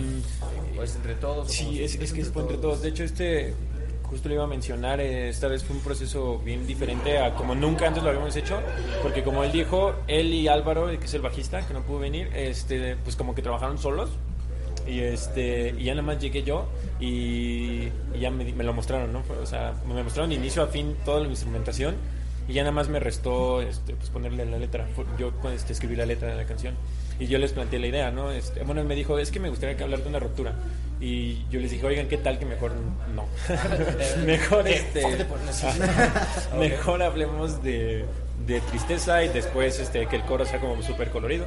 ¿O 0.80 0.84
es 0.84 0.96
entre 0.96 1.16
todos? 1.16 1.48
o 1.48 1.52
Sí, 1.52 1.84
es, 1.84 1.96
es 1.96 2.14
que 2.14 2.22
es 2.22 2.28
entre 2.36 2.58
todos. 2.58 2.82
De 2.82 2.90
hecho, 2.90 3.04
este, 3.04 3.54
justo 4.04 4.30
lo 4.30 4.36
iba 4.36 4.44
a 4.46 4.48
mencionar, 4.48 5.02
eh, 5.02 5.28
esta 5.30 5.48
vez 5.50 5.64
fue 5.64 5.76
un 5.76 5.82
proceso 5.82 6.40
bien 6.40 6.66
diferente 6.66 7.20
a 7.20 7.36
como 7.36 7.54
nunca 7.54 7.88
antes 7.88 8.02
lo 8.02 8.10
habíamos 8.10 8.36
hecho, 8.38 8.60
porque 9.04 9.24
como 9.24 9.44
él 9.44 9.52
dijo, 9.52 9.94
él 10.08 10.34
y 10.34 10.48
Álvaro, 10.48 10.88
que 10.98 11.06
es 11.06 11.14
el 11.14 11.22
bajista, 11.22 11.68
que 11.68 11.74
no 11.74 11.82
pudo 11.84 12.00
venir, 12.00 12.30
este, 12.34 12.96
pues 13.04 13.16
como 13.18 13.36
que 13.36 13.42
trabajaron 13.42 13.78
solos. 13.78 14.10
Y 14.88 15.00
este 15.00 15.76
y 15.78 15.86
ya 15.86 15.94
nada 15.94 16.06
más 16.06 16.20
llegué 16.20 16.44
yo 16.44 16.68
y, 17.00 17.90
y 18.14 18.20
ya 18.20 18.32
me, 18.32 18.52
lo 18.52 18.74
mostraron, 18.74 19.14
¿no? 19.14 19.24
O 19.42 19.46
sea, 19.46 19.74
me 19.88 20.04
mostraron 20.04 20.30
de 20.30 20.36
inicio 20.36 20.64
a 20.64 20.68
fin 20.68 20.96
toda 21.06 21.20
la 21.22 21.28
instrumentación 21.28 21.96
y 22.48 22.54
ya 22.54 22.64
nada 22.64 22.74
más 22.74 22.90
me 22.90 23.00
restó 23.00 23.62
este, 23.62 23.94
pues 23.94 24.10
ponerle 24.10 24.46
la 24.46 24.58
letra. 24.58 24.88
Yo 25.18 25.32
pues, 25.32 25.56
este, 25.56 25.74
escribí 25.74 25.96
la 25.96 26.06
letra 26.06 26.30
de 26.30 26.36
la 26.36 26.46
canción 26.46 26.76
y 27.20 27.28
yo 27.28 27.38
les 27.38 27.54
planteé 27.54 27.80
la 27.80 27.88
idea, 27.88 28.12
¿no? 28.12 28.32
Este, 28.32 28.64
bueno, 28.64 28.82
él 28.82 28.88
me 28.88 28.96
dijo, 28.96 29.18
es 29.20 29.32
que 29.32 29.40
me 29.40 29.50
gustaría 29.50 29.78
que 29.78 29.84
hablar 29.84 30.02
de 30.02 30.10
una 30.10 30.20
ruptura. 30.20 30.56
Y 31.00 31.46
yo 31.50 31.60
les 31.60 31.72
dije, 31.72 31.86
oigan, 31.86 32.08
¿qué 32.08 32.18
tal 32.18 32.38
que 32.40 32.46
mejor 32.46 32.74
no? 33.16 33.26
mejor 34.26 34.68
este... 34.68 35.04
Mejor 36.60 37.02
hablemos 37.02 37.64
de, 37.64 38.06
de 38.46 38.60
tristeza 38.62 39.24
y 39.24 39.30
después 39.30 39.80
este, 39.80 40.08
que 40.08 40.16
el 40.16 40.24
coro 40.24 40.46
sea 40.46 40.60
como 40.60 40.82
súper 40.82 41.10
colorido. 41.10 41.46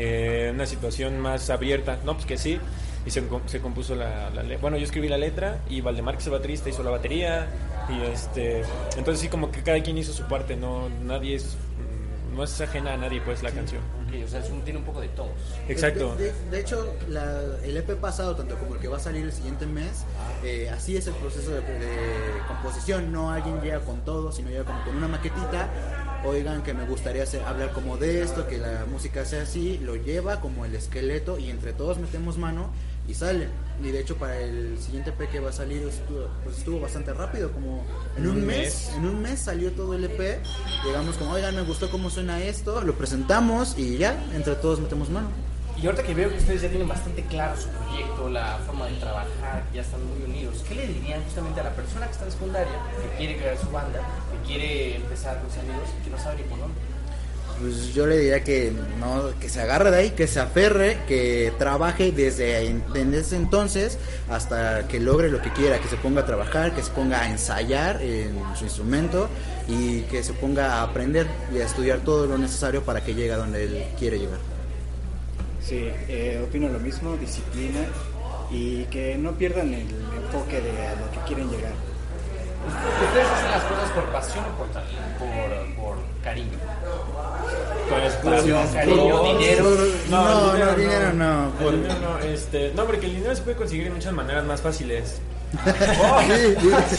Eh, 0.00 0.50
una 0.54 0.64
situación 0.66 1.18
más 1.18 1.50
abierta, 1.50 1.98
no, 2.04 2.14
pues 2.14 2.24
que 2.24 2.38
sí. 2.38 2.60
Y 3.04 3.10
se, 3.10 3.22
se 3.46 3.60
compuso 3.60 3.94
la, 3.94 4.30
la 4.30 4.42
Bueno, 4.58 4.76
yo 4.76 4.84
escribí 4.84 5.08
la 5.08 5.18
letra 5.18 5.58
y 5.68 5.80
Valdemar, 5.80 6.14
que 6.14 6.20
es 6.20 6.26
el 6.26 6.32
baterista, 6.32 6.68
hizo 6.68 6.82
la 6.82 6.90
batería. 6.90 7.48
Y 7.88 8.02
este. 8.12 8.62
Entonces, 8.96 9.20
sí, 9.20 9.28
como 9.28 9.50
que 9.50 9.62
cada 9.62 9.82
quien 9.82 9.96
hizo 9.98 10.12
su 10.12 10.24
parte, 10.24 10.56
no 10.56 10.88
nadie 11.04 11.34
es. 11.36 11.56
mm, 12.32 12.36
No 12.36 12.44
es 12.44 12.60
ajena 12.60 12.92
a 12.92 12.96
nadie, 12.96 13.20
pues, 13.22 13.42
la 13.42 13.50
canción. 13.50 13.80
Ok, 14.06 14.14
o 14.24 14.28
sea, 14.28 14.40
es 14.40 14.50
un- 14.50 14.62
tiene 14.62 14.78
un 14.78 14.84
poco 14.84 15.00
de 15.00 15.08
todos. 15.08 15.30
Exacto. 15.68 16.14
De, 16.16 16.26
de- 16.32 16.50
de 16.50 16.60
hecho, 16.60 16.94
la- 17.08 17.56
el 17.64 17.76
EP 17.76 17.96
pasado, 17.96 18.36
tanto 18.36 18.56
como 18.58 18.74
el 18.74 18.80
que 18.80 18.86
va 18.88 18.98
a 18.98 19.00
salir 19.00 19.24
el 19.24 19.32
siguiente 19.32 19.66
mes, 19.66 20.04
eh, 20.44 20.70
así 20.72 20.96
es 20.96 21.06
el 21.08 21.14
proceso 21.14 21.50
de, 21.50 21.60
de 21.62 21.88
composición. 22.46 23.10
No 23.10 23.30
alguien 23.32 23.60
llega 23.62 23.80
con 23.80 24.00
todo, 24.04 24.30
sino 24.32 24.50
llega 24.50 24.64
como 24.64 24.84
con 24.84 24.96
una 24.96 25.08
maquetita. 25.08 25.68
Oigan, 26.24 26.62
que 26.62 26.74
me 26.74 26.84
gustaría 26.84 27.22
hacer- 27.22 27.42
hablar 27.44 27.72
como 27.72 27.96
de 27.96 28.22
esto, 28.22 28.46
que 28.48 28.58
la 28.58 28.84
música 28.90 29.24
sea 29.24 29.42
así, 29.42 29.78
lo 29.78 29.94
lleva 29.96 30.40
como 30.40 30.64
el 30.64 30.74
esqueleto 30.74 31.38
y 31.38 31.48
entre 31.50 31.72
todos 31.72 31.98
metemos 31.98 32.36
mano 32.38 32.70
y 33.06 33.14
sale. 33.14 33.48
Y 33.82 33.90
de 33.92 34.00
hecho, 34.00 34.16
para 34.16 34.36
el 34.40 34.76
siguiente 34.80 35.10
EP 35.10 35.28
que 35.30 35.38
va 35.38 35.50
a 35.50 35.52
salir, 35.52 35.80
estuvo, 35.86 36.26
pues 36.42 36.58
estuvo 36.58 36.80
bastante 36.80 37.14
rápido, 37.14 37.52
como 37.52 37.84
en 38.16 38.26
un, 38.26 38.38
un 38.38 38.46
mes, 38.46 38.88
mes. 38.88 38.90
en 38.96 39.06
un 39.06 39.22
mes 39.22 39.38
salió 39.38 39.70
todo 39.72 39.94
el 39.94 40.04
EP. 40.04 40.40
Llegamos 40.84 41.16
como, 41.16 41.30
oigan, 41.32 41.54
me 41.54 41.62
gustó 41.62 41.88
cómo 41.90 42.10
suena 42.10 42.42
esto, 42.42 42.82
lo 42.82 42.94
presentamos 42.94 43.78
y 43.78 43.96
ya, 43.96 44.20
entre 44.34 44.56
todos 44.56 44.80
metemos 44.80 45.10
mano. 45.10 45.28
Y 45.80 45.86
ahorita 45.86 46.02
que 46.02 46.12
veo 46.14 46.28
que 46.28 46.38
ustedes 46.38 46.62
ya 46.62 46.68
tienen 46.68 46.88
bastante 46.88 47.22
claro 47.24 47.56
su 47.60 47.68
proyecto, 47.68 48.28
la 48.28 48.58
forma 48.66 48.86
de 48.86 48.94
trabajar, 48.96 49.62
ya 49.72 49.82
están 49.82 50.00
muy 50.06 50.24
unidos, 50.28 50.64
¿qué 50.68 50.74
le 50.74 50.86
dirían 50.88 51.22
justamente 51.22 51.60
a 51.60 51.64
la 51.64 51.70
persona 51.70 52.06
que 52.06 52.12
está 52.12 52.24
en 52.24 52.32
secundaria, 52.32 52.72
que 53.00 53.16
quiere 53.16 53.36
crear 53.36 53.56
su 53.58 53.70
banda, 53.70 54.00
que 54.32 54.48
quiere 54.48 54.96
empezar 54.96 55.40
con 55.40 55.46
amigos 55.60 55.88
y 56.00 56.04
que 56.04 56.10
no 56.10 56.18
sabe 56.18 56.36
ni 56.38 56.42
por 56.44 56.58
dónde? 56.58 56.74
Pues 57.60 57.92
yo 57.94 58.06
le 58.06 58.18
diría 58.18 58.42
que 58.44 58.72
no, 59.00 59.30
que 59.40 59.48
se 59.48 59.60
agarre 59.60 59.90
de 59.92 59.96
ahí, 59.98 60.10
que 60.10 60.26
se 60.26 60.40
aferre, 60.40 60.98
que 61.06 61.52
trabaje 61.58 62.10
desde, 62.12 62.56
ahí- 62.56 62.82
desde 62.92 63.18
ese 63.20 63.36
entonces 63.36 63.98
hasta 64.28 64.86
que 64.88 64.98
logre 65.00 65.28
lo 65.28 65.40
que 65.42 65.52
quiera, 65.52 65.78
que 65.80 65.88
se 65.88 65.96
ponga 65.96 66.20
a 66.22 66.26
trabajar, 66.26 66.72
que 66.74 66.82
se 66.82 66.90
ponga 66.90 67.20
a 67.22 67.30
ensayar 67.30 68.00
en 68.02 68.36
su 68.56 68.64
instrumento 68.64 69.28
y 69.68 70.02
que 70.02 70.22
se 70.22 70.32
ponga 70.34 70.74
a 70.74 70.82
aprender 70.82 71.26
y 71.52 71.58
a 71.60 71.64
estudiar 71.66 71.98
todo 72.00 72.26
lo 72.26 72.36
necesario 72.38 72.82
para 72.84 73.00
que 73.02 73.14
llegue 73.14 73.32
a 73.32 73.36
donde 73.38 73.64
él 73.64 73.84
quiere 73.98 74.18
llegar. 74.18 74.38
Sí, 75.60 75.90
eh, 76.08 76.42
opino 76.46 76.68
lo 76.68 76.78
mismo, 76.78 77.16
disciplina 77.16 77.80
y 78.50 78.84
que 78.84 79.16
no 79.16 79.32
pierdan 79.32 79.74
el 79.74 79.86
enfoque 80.16 80.60
de 80.60 80.86
a 80.86 80.94
lo 80.94 81.10
que 81.10 81.18
quieren 81.26 81.50
llegar. 81.50 81.72
¿Ustedes 83.04 83.26
hacen 83.26 83.50
las 83.50 83.62
cosas 83.64 83.90
por 83.92 84.04
pasión 84.06 84.44
o 84.44 84.58
por, 84.58 84.66
por, 85.18 85.74
por 85.76 85.96
cariño? 86.22 86.58
Pues, 87.88 88.12
Pasión, 88.14 88.62
por- 88.66 88.74
cariño, 88.74 89.18
por- 89.20 89.38
dinero. 89.38 89.64
No, 90.10 90.56
no, 90.56 90.74
dinero 90.74 91.12
no, 91.12 91.46
El 91.46 91.52
por- 91.64 91.72
dinero 91.72 91.94
no, 92.00 92.18
este, 92.18 92.72
no, 92.74 92.84
porque 92.84 93.06
el 93.06 93.14
dinero 93.16 93.34
se 93.34 93.42
puede 93.42 93.56
conseguir 93.56 93.84
de 93.84 93.90
muchas 93.90 94.12
maneras 94.12 94.44
más 94.44 94.60
fáciles. 94.60 95.20
Sí, 95.58 96.54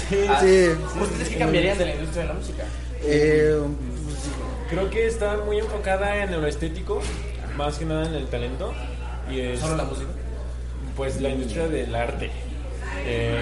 sí, 0.10 0.26
Ah, 0.28 0.38
sí. 0.42 0.70
¿Ustedes 1.02 1.30
qué 1.30 1.38
cambiarían 1.38 1.78
de 1.78 1.86
la 1.86 1.92
industria 1.94 2.22
de 2.24 2.28
la 2.30 2.34
música? 2.34 2.64
Eh, 3.04 3.60
Creo 4.70 4.90
que 4.90 5.08
está 5.08 5.38
muy 5.38 5.58
enfocada 5.60 6.18
en 6.24 6.32
lo 6.40 6.46
estético, 6.48 7.02
más 7.60 7.78
que 7.78 7.86
nada 7.86 8.06
en 8.06 8.16
el 8.16 8.26
talento. 8.28 8.74
Y 9.30 9.42
es, 9.42 9.60
¿Solo 9.60 9.76
la 9.76 9.84
música? 9.84 10.10
Pues 10.96 11.22
la 11.22 11.30
industria 11.30 11.68
del 11.68 11.94
arte. 11.94 12.32
Eh, 13.06 13.38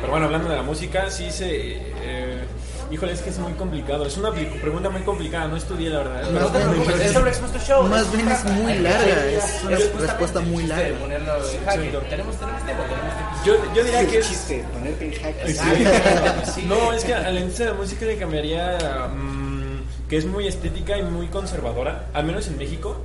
pero 0.00 0.12
bueno, 0.12 0.26
hablando 0.26 0.48
de 0.48 0.56
la 0.56 0.62
música, 0.62 1.10
sí 1.10 1.30
se. 1.30 1.48
eh, 1.50 2.38
híjole, 2.90 3.12
es 3.12 3.20
que 3.22 3.30
es 3.30 3.38
muy 3.38 3.52
complicado. 3.54 4.06
Es 4.06 4.16
una 4.18 4.30
pregunta 4.32 4.90
muy 4.90 5.00
complicada, 5.02 5.48
no 5.48 5.56
estudié 5.56 5.90
la 5.90 5.98
verdad. 5.98 6.30
Más 6.30 6.42
No 6.42 6.50
te 6.92 7.04
es 7.06 7.12
sobre 7.12 7.30
Expuesto 7.30 7.58
Show. 7.58 7.88
más 7.88 8.12
bien 8.12 8.28
es 8.28 8.44
muy 8.44 8.78
larga, 8.78 9.26
es 9.26 9.60
una 9.64 9.76
respuesta 9.76 10.40
muy 10.40 10.64
larga. 10.66 10.84
de 10.88 10.92
ponerlo 10.94 11.32
en 11.36 11.64
jaque. 11.64 11.98
Tenemos, 12.10 12.36
tenemos 12.36 12.64
tiempo, 12.64 12.82
tenemos 12.84 13.14
tiempo. 13.14 13.32
Yo, 13.44 13.74
yo 13.74 13.84
diría 13.84 14.00
Es 14.02 14.08
que 14.08 14.18
es. 14.18 14.28
chiste, 14.28 14.64
ponerte 14.72 15.04
en 15.06 15.12
jaque. 15.22 15.54
Sí. 16.54 16.64
No, 16.68 16.92
es 16.92 17.04
que 17.04 17.14
a 17.14 17.30
la 17.30 17.40
industria 17.40 17.66
de 17.68 17.72
la 17.72 17.78
música 17.78 18.04
le 18.06 18.16
cambiaría 18.18 19.08
mm, 19.12 20.08
que 20.08 20.16
es 20.16 20.26
muy 20.26 20.46
estética 20.46 20.96
y 20.98 21.02
muy 21.02 21.26
conservadora, 21.26 22.06
al 22.14 22.24
menos 22.24 22.46
en 22.46 22.56
México. 22.58 23.00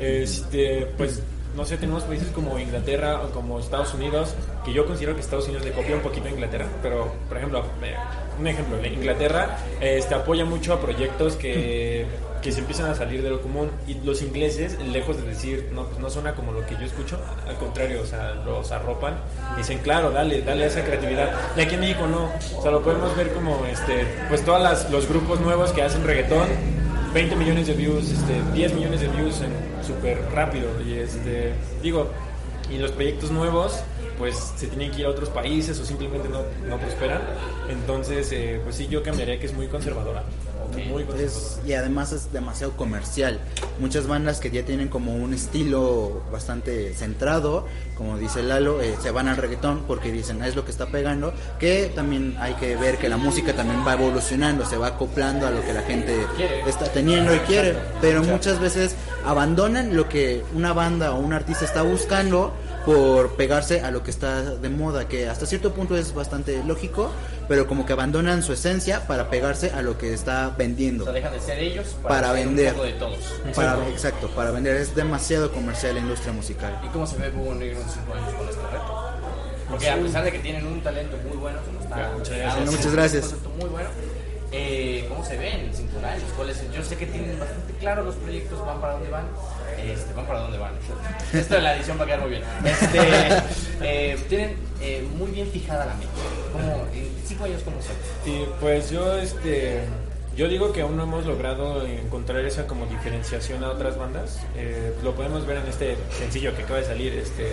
Este, 0.00 0.86
pues, 0.96 1.22
no 1.56 1.64
sé, 1.64 1.76
tenemos 1.76 2.04
países 2.04 2.28
como 2.28 2.58
Inglaterra 2.58 3.22
o 3.22 3.30
como 3.30 3.58
Estados 3.58 3.92
Unidos, 3.94 4.34
que 4.64 4.72
yo 4.72 4.86
considero 4.86 5.14
que 5.14 5.20
Estados 5.20 5.46
Unidos 5.46 5.64
le 5.64 5.72
copia 5.72 5.96
un 5.96 6.02
poquito 6.02 6.28
a 6.28 6.30
Inglaterra, 6.30 6.66
pero, 6.82 7.12
por 7.28 7.36
ejemplo, 7.36 7.64
eh, 7.82 7.94
un 8.38 8.46
ejemplo, 8.46 8.84
Inglaterra 8.86 9.58
este, 9.80 10.14
apoya 10.14 10.44
mucho 10.44 10.72
a 10.72 10.80
proyectos 10.80 11.36
que, 11.36 12.06
que 12.40 12.52
se 12.52 12.60
empiezan 12.60 12.90
a 12.90 12.94
salir 12.94 13.22
de 13.22 13.30
lo 13.30 13.40
común 13.42 13.70
y 13.86 13.94
los 13.94 14.22
ingleses, 14.22 14.78
lejos 14.80 15.16
de 15.16 15.28
decir, 15.28 15.68
no, 15.72 15.86
pues 15.86 15.98
no 15.98 16.08
suena 16.08 16.34
como 16.34 16.52
lo 16.52 16.64
que 16.66 16.74
yo 16.74 16.84
escucho, 16.84 17.18
al 17.46 17.56
contrario, 17.56 18.02
o 18.02 18.06
sea, 18.06 18.34
los 18.46 18.70
arropan 18.72 19.18
y 19.54 19.58
dicen, 19.58 19.78
claro, 19.78 20.10
dale, 20.10 20.42
dale 20.42 20.66
esa 20.66 20.84
creatividad. 20.84 21.30
Y 21.56 21.60
aquí 21.60 21.74
en 21.74 21.80
México 21.80 22.06
no, 22.06 22.30
o 22.56 22.62
sea, 22.62 22.70
lo 22.70 22.82
podemos 22.82 23.14
ver 23.16 23.32
como, 23.32 23.66
este, 23.66 24.06
pues 24.28 24.44
todos 24.44 24.88
los 24.90 25.08
grupos 25.08 25.40
nuevos 25.40 25.72
que 25.72 25.82
hacen 25.82 26.04
reggaetón, 26.04 26.48
20 27.12 27.36
millones 27.36 27.66
de 27.66 27.74
views, 27.74 28.10
este, 28.10 28.40
10 28.54 28.74
millones 28.74 29.00
de 29.00 29.08
views 29.08 29.40
en 29.40 29.52
súper 29.84 30.18
rápido. 30.32 30.68
Y 30.86 30.94
este, 30.94 31.54
digo, 31.82 32.10
y 32.70 32.78
los 32.78 32.92
proyectos 32.92 33.30
nuevos 33.30 33.82
pues 34.20 34.52
se 34.56 34.66
tienen 34.66 34.90
que 34.92 35.00
ir 35.00 35.06
a 35.06 35.08
otros 35.08 35.30
países 35.30 35.80
o 35.80 35.84
simplemente 35.86 36.28
no, 36.28 36.42
no 36.68 36.76
prosperan. 36.78 37.22
Entonces, 37.70 38.30
eh, 38.32 38.60
pues 38.62 38.76
sí, 38.76 38.86
yo 38.86 39.02
cambiaría 39.02 39.40
que 39.40 39.46
es 39.46 39.54
muy 39.54 39.66
conservadora. 39.66 40.22
Muy 40.74 41.04
conservadora. 41.04 41.22
Es- 41.24 41.58
y 41.66 41.72
además 41.72 42.12
es 42.12 42.30
demasiado 42.32 42.74
comercial. 42.76 43.40
Muchas 43.78 44.06
bandas 44.06 44.38
que 44.38 44.50
ya 44.50 44.62
tienen 44.62 44.88
como 44.88 45.14
un 45.14 45.32
estilo 45.32 46.20
bastante 46.30 46.92
centrado, 46.94 47.66
como 47.96 48.18
dice 48.18 48.42
Lalo, 48.42 48.80
eh, 48.82 48.94
se 49.02 49.10
van 49.10 49.26
al 49.28 49.36
reggaetón 49.38 49.84
porque 49.88 50.12
dicen 50.12 50.42
"Ah, 50.42 50.48
es 50.48 50.54
lo 50.54 50.64
que 50.66 50.70
está 50.70 50.86
pegando. 50.86 51.32
Que 51.58 51.90
también 51.94 52.36
hay 52.38 52.52
que 52.54 52.76
ver 52.76 52.98
que 52.98 53.08
la 53.08 53.16
música 53.16 53.54
también 53.54 53.84
va 53.86 53.94
evolucionando, 53.94 54.66
se 54.66 54.76
va 54.76 54.88
acoplando 54.88 55.46
a 55.46 55.50
lo 55.50 55.62
que 55.62 55.72
la 55.72 55.82
gente 55.82 56.14
está 56.66 56.84
teniendo 56.92 57.34
y 57.34 57.38
quiere. 57.40 57.74
Pero 58.02 58.22
muchas 58.22 58.60
veces 58.60 58.94
abandonan 59.24 59.96
lo 59.96 60.08
que 60.10 60.44
una 60.54 60.72
banda 60.74 61.12
o 61.14 61.18
un 61.20 61.32
artista 61.32 61.64
está 61.64 61.82
buscando 61.82 62.52
por 62.86 63.36
pegarse 63.36 63.80
a 63.82 63.90
lo 63.90 64.02
que 64.02 64.10
está 64.10 64.42
de 64.42 64.68
moda, 64.68 65.06
que 65.06 65.28
hasta 65.28 65.44
cierto 65.46 65.72
punto 65.74 65.96
es 65.96 66.14
bastante 66.14 66.62
lógico, 66.64 67.10
pero 67.48 67.66
como 67.66 67.84
que 67.84 67.92
abandonan 67.92 68.42
su 68.42 68.52
esencia 68.52 69.06
para 69.06 69.28
pegarse 69.28 69.70
a 69.72 69.82
lo 69.82 69.98
que 69.98 70.12
está 70.14 70.48
O 70.54 70.56
vendiendo. 70.58 71.04
sea, 71.04 71.12
dejan 71.12 71.32
de 71.32 71.40
ser 71.40 71.58
ellos 71.58 71.96
Para 72.02 72.32
ser 72.34 72.46
vender. 72.46 72.68
un 72.68 72.72
poco 72.74 72.84
de 72.86 72.92
todos. 72.94 73.18
Para, 73.54 73.88
exacto, 73.88 74.28
para 74.34 74.50
vender 74.50 74.76
es 74.76 74.94
demasiado 74.94 75.52
comercial 75.52 75.94
la 75.94 76.00
industria 76.00 76.32
musical. 76.32 76.80
¿Y 76.84 76.88
cómo 76.88 77.06
se 77.06 77.16
ve 77.18 77.30
Búho 77.30 77.54
Negro 77.54 77.80
en 77.80 77.88
5 77.88 78.14
años 78.14 78.34
con 78.34 78.48
este 78.48 78.62
reto? 78.62 79.04
Porque 79.68 79.88
a 79.90 79.96
pesar 79.96 80.24
de 80.24 80.32
que 80.32 80.38
tienen 80.40 80.66
un 80.66 80.80
talento 80.82 81.16
muy 81.28 81.36
bueno, 81.36 81.58
no 81.72 81.80
está 81.80 81.96
Ya, 81.96 82.10
muchas 82.16 82.36
gracias. 82.36 82.70
Muchas 82.70 82.86
un 82.86 82.92
gracias. 82.92 83.22
concepto 83.26 83.50
muy 83.50 83.68
bueno. 83.68 83.88
Eh, 84.52 85.06
¿Cómo 85.08 85.24
se 85.24 85.36
ven 85.36 85.59
en 85.90 86.00
5 86.00 86.06
años? 86.06 86.22
¿Cuál 86.36 86.50
es 86.50 86.60
el- 86.60 86.72
Yo 86.72 86.82
sé 86.84 86.96
que 86.96 87.06
tienen 87.06 87.38
bastante 87.38 87.72
claro 87.74 88.04
los 88.04 88.14
proyectos, 88.16 88.64
van 88.66 88.80
para 88.80 88.94
dónde 88.94 89.10
van. 89.10 89.26
Este, 89.84 90.12
van 90.14 90.26
para 90.26 90.40
dónde 90.40 90.58
van. 90.58 90.72
Esto 91.32 91.54
de 91.54 91.62
la 91.62 91.76
edición 91.76 91.98
va 91.98 92.04
a 92.04 92.06
quedar 92.06 92.20
muy 92.20 92.30
bien. 92.30 92.42
Este, 92.64 92.98
eh, 93.82 94.18
tienen 94.28 94.56
eh, 94.80 95.06
muy 95.16 95.30
bien 95.30 95.48
fijada 95.48 95.86
la 95.86 95.94
meta. 95.94 96.10
¿Cómo, 96.52 96.86
en 96.94 97.08
5 97.26 97.44
años, 97.44 97.62
¿cómo 97.64 97.76
se 97.80 97.88
ve? 97.88 98.36
Y 98.36 98.46
pues 98.60 98.90
yo, 98.90 99.16
este, 99.16 99.80
yo 100.36 100.48
digo 100.48 100.72
que 100.72 100.82
aún 100.82 100.96
no 100.96 101.04
hemos 101.04 101.24
logrado 101.26 101.86
encontrar 101.86 102.44
esa 102.44 102.66
como 102.66 102.86
diferenciación 102.86 103.64
a 103.64 103.70
otras 103.70 103.96
bandas. 103.96 104.38
Eh, 104.56 104.94
lo 105.02 105.14
podemos 105.14 105.46
ver 105.46 105.58
en 105.58 105.66
este 105.68 105.96
sencillo 106.18 106.54
que 106.54 106.62
acaba 106.62 106.80
de 106.80 106.86
salir. 106.86 107.14
Este, 107.14 107.50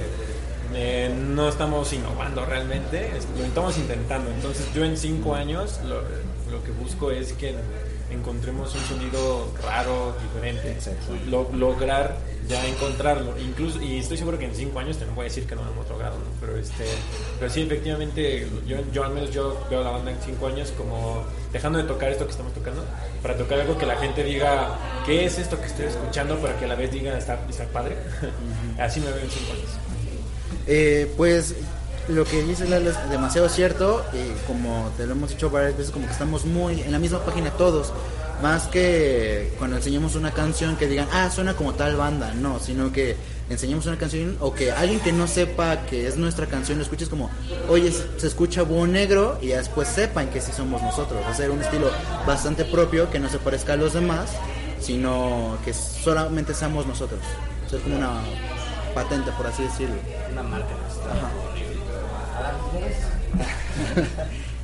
no 1.33 1.47
estamos 1.47 1.93
innovando 1.93 2.45
realmente, 2.45 3.09
lo 3.37 3.45
estamos 3.45 3.77
intentando. 3.77 4.29
Entonces 4.31 4.67
yo 4.73 4.83
en 4.83 4.97
cinco 4.97 5.33
años 5.33 5.79
lo, 5.85 6.01
lo 6.51 6.63
que 6.63 6.71
busco 6.71 7.09
es 7.11 7.31
que 7.33 7.55
encontremos 8.11 8.73
un 8.73 8.81
sonido 8.85 9.51
raro, 9.63 10.15
diferente, 10.23 10.77
Lo- 11.29 11.49
lograr 11.53 12.17
ya 12.47 12.65
encontrarlo. 12.65 13.37
Incluso 13.39 13.81
y 13.81 13.97
estoy 13.97 14.17
seguro 14.17 14.37
que 14.39 14.45
en 14.45 14.55
cinco 14.55 14.79
años 14.79 14.97
te 14.97 15.05
no 15.05 15.11
voy 15.13 15.23
a 15.23 15.29
decir 15.29 15.45
que 15.45 15.55
no 15.55 15.65
lo 15.65 15.71
hemos 15.71 15.89
logrado, 15.89 16.15
¿no? 16.17 16.25
pero 16.39 16.55
este, 16.57 16.85
pero 17.39 17.51
sí 17.51 17.61
efectivamente 17.63 18.47
yo, 18.65 18.77
yo 18.93 19.03
al 19.03 19.11
menos 19.13 19.31
yo 19.33 19.59
veo 19.69 19.81
a 19.81 19.83
la 19.83 19.91
banda 19.91 20.11
en 20.11 20.17
cinco 20.23 20.47
años 20.47 20.71
como 20.77 21.23
dejando 21.51 21.77
de 21.79 21.83
tocar 21.85 22.09
esto 22.09 22.23
que 22.25 22.31
estamos 22.31 22.53
tocando 22.53 22.85
para 23.21 23.35
tocar 23.35 23.59
algo 23.59 23.77
que 23.77 23.85
la 23.85 23.97
gente 23.97 24.23
diga 24.23 24.77
qué 25.05 25.25
es 25.25 25.37
esto 25.39 25.59
que 25.59 25.65
estoy 25.67 25.85
escuchando 25.87 26.37
para 26.37 26.57
que 26.57 26.63
a 26.65 26.67
la 26.69 26.75
vez 26.75 26.89
diga 26.91 27.17
está, 27.17 27.37
está 27.49 27.65
padre. 27.65 27.97
Así 28.79 29.01
me 29.01 29.07
veo 29.07 29.19
en 29.23 29.29
cinco 29.29 29.51
años. 29.51 29.69
Eh, 30.67 31.11
pues 31.17 31.55
lo 32.07 32.25
que 32.25 32.43
dice 32.43 32.67
Lalo 32.67 32.89
es 32.89 33.09
demasiado 33.09 33.49
cierto 33.49 34.05
y 34.13 34.47
como 34.47 34.91
te 34.97 35.05
lo 35.05 35.13
hemos 35.13 35.29
dicho 35.29 35.49
varias 35.49 35.77
veces 35.77 35.91
como 35.91 36.05
que 36.05 36.13
estamos 36.13 36.45
muy 36.45 36.81
en 36.81 36.91
la 36.91 36.99
misma 36.99 37.19
página 37.19 37.51
todos 37.51 37.93
más 38.41 38.67
que 38.67 39.53
cuando 39.57 39.77
enseñamos 39.77 40.15
una 40.15 40.31
canción 40.31 40.75
que 40.77 40.87
digan 40.87 41.07
ah 41.11 41.29
suena 41.29 41.55
como 41.55 41.73
tal 41.73 41.95
banda 41.95 42.33
no 42.33 42.59
sino 42.59 42.91
que 42.91 43.15
enseñemos 43.49 43.85
una 43.85 43.97
canción 43.97 44.37
o 44.39 44.53
que 44.53 44.71
alguien 44.71 44.99
que 44.99 45.11
no 45.11 45.27
sepa 45.27 45.85
que 45.85 46.07
es 46.07 46.17
nuestra 46.17 46.47
canción 46.47 46.77
lo 46.77 46.83
escuches 46.83 47.09
como 47.09 47.29
oye 47.69 47.91
se 47.91 48.27
escucha 48.27 48.63
búho 48.63 48.87
negro 48.87 49.37
y 49.41 49.47
después 49.47 49.87
sepan 49.87 50.29
que 50.29 50.41
sí 50.41 50.51
somos 50.55 50.81
nosotros. 50.81 51.25
Hacer 51.25 51.51
un 51.51 51.61
estilo 51.61 51.89
bastante 52.25 52.65
propio 52.65 53.09
que 53.09 53.19
no 53.19 53.29
se 53.29 53.39
parezca 53.39 53.73
a 53.73 53.77
los 53.77 53.93
demás 53.93 54.31
sino 54.79 55.57
que 55.65 55.73
solamente 55.73 56.53
seamos 56.53 56.85
nosotros. 56.85 57.19
Ser 57.69 57.81
como 57.81 57.97
una 57.97 58.21
patente 58.93 59.31
por 59.31 59.47
así 59.47 59.63
decirlo. 59.63 59.95
Una 60.31 60.43
marca 60.43 60.69
registrada. 60.83 61.31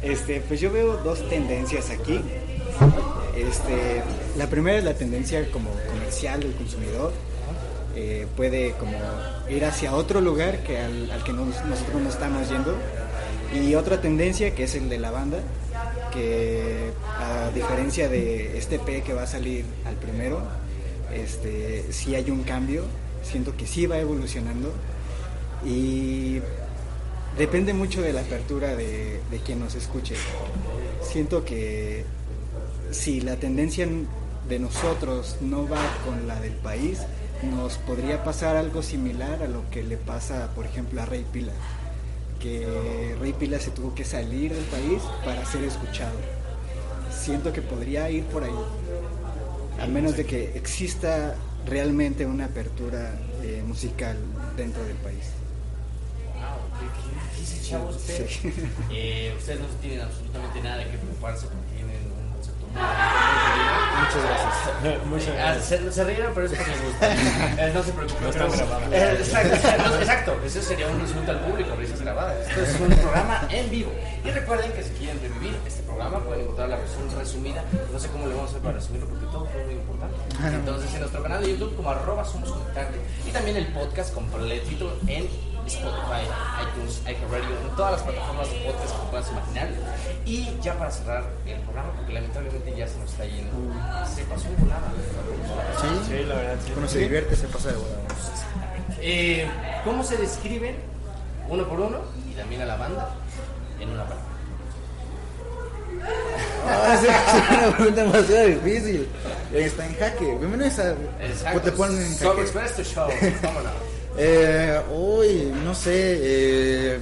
Este, 0.02 0.42
pues 0.42 0.60
yo 0.60 0.70
veo 0.72 0.98
dos 0.98 1.28
tendencias 1.30 1.90
aquí. 1.90 2.20
Este, 3.38 4.04
la 4.38 4.48
primera 4.48 4.78
es 4.78 4.84
la 4.84 4.94
tendencia 4.96 5.50
como 5.52 5.70
comercial 5.90 6.42
del 6.42 6.54
consumidor. 6.56 7.14
Eh, 7.96 8.28
puede 8.36 8.72
como 8.74 8.98
ir 9.50 9.64
hacia 9.64 9.96
otro 9.96 10.20
lugar 10.20 10.60
que 10.64 10.80
al, 10.80 11.24
que 11.24 11.32
nos- 11.32 11.64
nosotros 11.66 12.02
no 12.02 12.10
estamos 12.10 12.50
yendo. 12.50 12.76
Y 13.56 13.76
otra 13.76 14.02
tendencia 14.02 14.54
que 14.54 14.64
es 14.64 14.76
el 14.76 14.90
de 14.90 14.98
la 14.98 15.12
banda, 15.12 15.38
que 16.12 16.92
a 17.18 17.50
diferencia 17.56 18.10
de 18.10 18.58
este 18.58 18.80
P 18.80 19.04
que 19.04 19.14
va 19.14 19.24
a 19.24 19.28
salir 19.28 19.64
al 19.86 19.96
primero, 19.96 20.42
este, 21.14 21.86
sí 21.94 22.14
hay 22.16 22.30
un 22.30 22.44
cambio, 22.44 22.84
siento 23.24 23.56
que 23.56 23.66
sí 23.68 23.86
va 23.86 24.00
evolucionando 24.00 24.74
y 25.66 26.40
depende 27.38 27.74
mucho 27.74 28.02
de 28.02 28.14
la 28.14 28.22
apertura 28.22 28.76
de, 28.76 29.22
de 29.30 29.40
quien 29.40 29.60
nos 29.60 29.76
escuche. 29.76 30.16
Siento 31.02 31.44
que 31.46 32.06
si 32.92 33.22
la 33.22 33.36
tendencia 33.38 33.88
de 34.48 34.60
nosotros 34.60 35.38
no 35.42 35.68
va 35.68 35.82
con 36.06 36.28
la 36.28 36.40
del 36.40 36.54
país, 36.54 37.00
nos 37.44 37.78
podría 37.78 38.24
pasar 38.24 38.56
algo 38.56 38.82
similar 38.82 39.44
a 39.44 39.48
lo 39.48 39.70
que 39.70 39.84
le 39.84 39.98
pasa, 39.98 40.52
por 40.56 40.66
ejemplo, 40.66 41.02
a 41.02 41.06
Rey 41.06 41.26
Pila, 41.32 41.54
que 42.40 43.16
Rey 43.20 43.34
Pila 43.34 43.60
se 43.60 43.72
tuvo 43.72 43.94
que 43.94 44.06
salir 44.06 44.54
del 44.54 44.64
país 44.66 45.02
para 45.26 45.46
ser 45.46 45.64
escuchado. 45.64 46.18
Siento 47.12 47.54
que 47.54 47.62
podría 47.62 48.10
ir 48.10 48.24
por 48.26 48.44
ahí, 48.44 48.52
al 49.80 49.90
menos 49.92 50.18
de 50.18 50.26
que 50.26 50.58
exista 50.58 51.36
realmente 51.66 52.26
una 52.26 52.46
apertura 52.46 53.16
eh, 53.44 53.64
musical 53.66 54.18
dentro 54.58 54.84
del 54.84 54.98
país. 54.98 55.43
Qué, 56.80 56.86
qué 56.86 57.42
difícil, 57.42 57.70
chavos. 57.70 57.96
ustedes. 57.96 58.40
Eh, 58.92 59.34
no 59.60 59.66
tienen 59.82 60.02
absolutamente 60.02 60.62
nada 60.62 60.78
de 60.78 60.84
qué 60.90 60.98
preocuparse 60.98 61.48
porque 61.48 61.76
tienen 61.76 61.98
un 62.12 62.34
concepto 62.34 62.66
muy 62.68 62.74
muchas 64.04 64.24
gracias 64.24 65.06
Muchas. 65.06 65.30
Ah, 65.30 65.54
gracias. 65.54 65.66
se, 65.82 65.92
se 65.92 66.04
rieron, 66.04 66.34
pero 66.34 66.46
es 66.48 66.54
porque 66.54 66.72
les 66.72 66.84
gusta. 66.84 67.14
Eh, 67.64 67.72
no 67.74 67.84
se 67.84 67.92
preocupen. 67.94 68.24
No 68.24 68.30
están 68.30 68.50
pero- 68.52 68.66
grabadas. 68.68 68.92
Eh, 68.92 69.14
exacto, 69.20 70.00
exacto. 70.00 70.42
Eso 70.46 70.62
sería 70.62 70.88
un 70.88 71.00
insulto 71.02 71.32
al 71.32 71.40
público, 71.42 71.76
risas 71.76 72.02
grabadas. 72.02 72.48
Esto 72.50 72.62
es 72.64 72.80
un 72.82 72.90
programa 72.98 73.48
en 73.52 73.70
vivo. 73.70 73.92
Y 74.26 74.32
recuerden 74.32 74.72
que 74.74 74.84
si 74.84 74.90
quieren 74.92 75.20
revivir 75.22 75.56
este 75.68 75.84
programa 75.84 76.20
pueden 76.20 76.42
encontrar 76.44 76.70
la 76.70 76.78
versión 76.78 77.04
resumida. 77.18 77.64
No 77.92 78.00
sé 78.00 78.08
cómo 78.10 78.26
le 78.28 78.34
vamos 78.34 78.48
a 78.48 78.52
hacer 78.52 78.62
para 78.64 78.76
resumirlo 78.76 79.08
porque 79.08 79.26
todo 79.28 79.46
fue 79.46 79.64
muy 79.66 79.74
importante. 79.76 80.16
Entonces 80.56 80.94
en 80.94 81.00
nuestro 81.02 81.22
canal 81.24 81.42
de 81.44 81.50
YouTube 81.52 81.76
como 81.76 81.90
arroba 81.92 82.26
somos 82.26 82.54
y 83.28 83.32
también 83.32 83.58
el 83.58 83.68
podcast 83.68 84.14
completito 84.14 84.98
en 85.08 85.28
Spotify, 85.68 86.24
iTunes, 86.62 87.02
iHeartRadio, 87.06 87.60
en 87.60 87.76
todas 87.76 87.92
las 87.94 88.02
plataformas 88.04 88.50
de 88.50 88.60
podcast 88.60 89.00
que 89.00 89.06
puedas 89.10 89.32
imaginar. 89.32 89.70
Y 90.26 90.58
ya 90.62 90.78
para 90.78 90.92
cerrar 90.92 91.24
el 91.46 91.60
programa, 91.62 91.92
porque 91.94 92.14
lamentablemente 92.14 92.76
ya 92.76 92.88
se 92.88 92.98
nos 93.00 93.12
está 93.12 93.26
yendo, 93.26 93.52
se 94.14 94.24
pasó 94.26 94.48
un 94.50 94.64
volada. 94.64 94.92
sí 95.82 95.88
Sí, 96.08 96.24
la 96.26 96.36
verdad, 96.36 96.58
sí. 96.66 96.72
Cuando 96.72 96.90
se 96.90 97.00
divierte 97.00 97.36
se 97.36 97.48
pasa 97.48 97.70
de 97.70 97.76
volada. 97.76 97.98
Eh, 99.02 99.48
¿Cómo 99.84 100.04
se 100.04 100.18
describen 100.18 100.76
uno 101.50 101.68
por 101.68 101.80
uno 101.80 102.00
y 102.30 102.34
también 102.36 102.62
a 102.62 102.66
la 102.66 102.76
banda 102.78 103.10
en 103.80 103.90
una 103.90 104.04
palabra? 104.04 104.34
Ah, 106.66 106.96
es 107.02 107.58
una 107.58 107.78
pregunta 107.78 108.04
demasiado 108.04 108.48
difícil. 108.48 109.08
Está 109.54 109.86
en 109.86 109.96
jaque. 109.96 110.26
Bienvenidos 110.26 110.80
a. 110.80 110.92
Exacto. 111.22 111.62
Te 111.62 111.72
ponen 111.74 111.98
en 111.98 112.14
Sobre 112.16 112.30
jaque. 112.30 112.42
Express 112.42 112.76
tu 112.76 112.84
show. 112.84 113.10
Vámonos. 113.42 113.93
Eh, 114.18 114.82
uy, 114.92 115.52
no 115.64 115.74
sé. 115.74 116.20
Eh, 116.22 117.00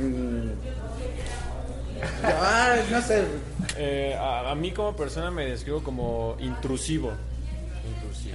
ah, 2.24 2.76
no 2.90 3.02
sé. 3.02 3.24
Eh, 3.78 4.16
a, 4.20 4.52
a 4.52 4.56
mí 4.56 4.72
como 4.72 4.96
persona 4.96 5.32
me 5.32 5.46
describo 5.46 5.84
como 5.84 6.36
intrusivo. 6.40 7.12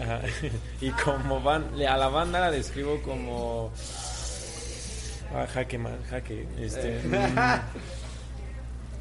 Ajá. 0.01 0.21
Y 0.81 0.91
como 0.91 1.41
van, 1.41 1.65
a 1.87 1.97
la 1.97 2.09
banda 2.09 2.41
la 2.41 2.51
describo 2.51 3.01
como... 3.03 3.73
Ah, 5.35 5.47
jaque 5.53 5.79
mal, 5.79 5.99
jaque. 6.09 6.47
Este, 6.61 7.01
mm, 7.05 7.17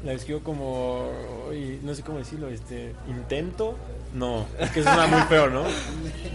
la 0.04 0.12
describo 0.12 0.40
como... 0.40 1.10
no 1.82 1.94
sé 1.94 2.02
cómo 2.02 2.18
decirlo, 2.18 2.48
este... 2.48 2.94
Intento. 3.08 3.76
No, 4.14 4.46
es 4.58 4.70
que 4.70 4.82
suena 4.82 5.06
muy 5.06 5.20
feo, 5.22 5.48
¿no? 5.50 5.64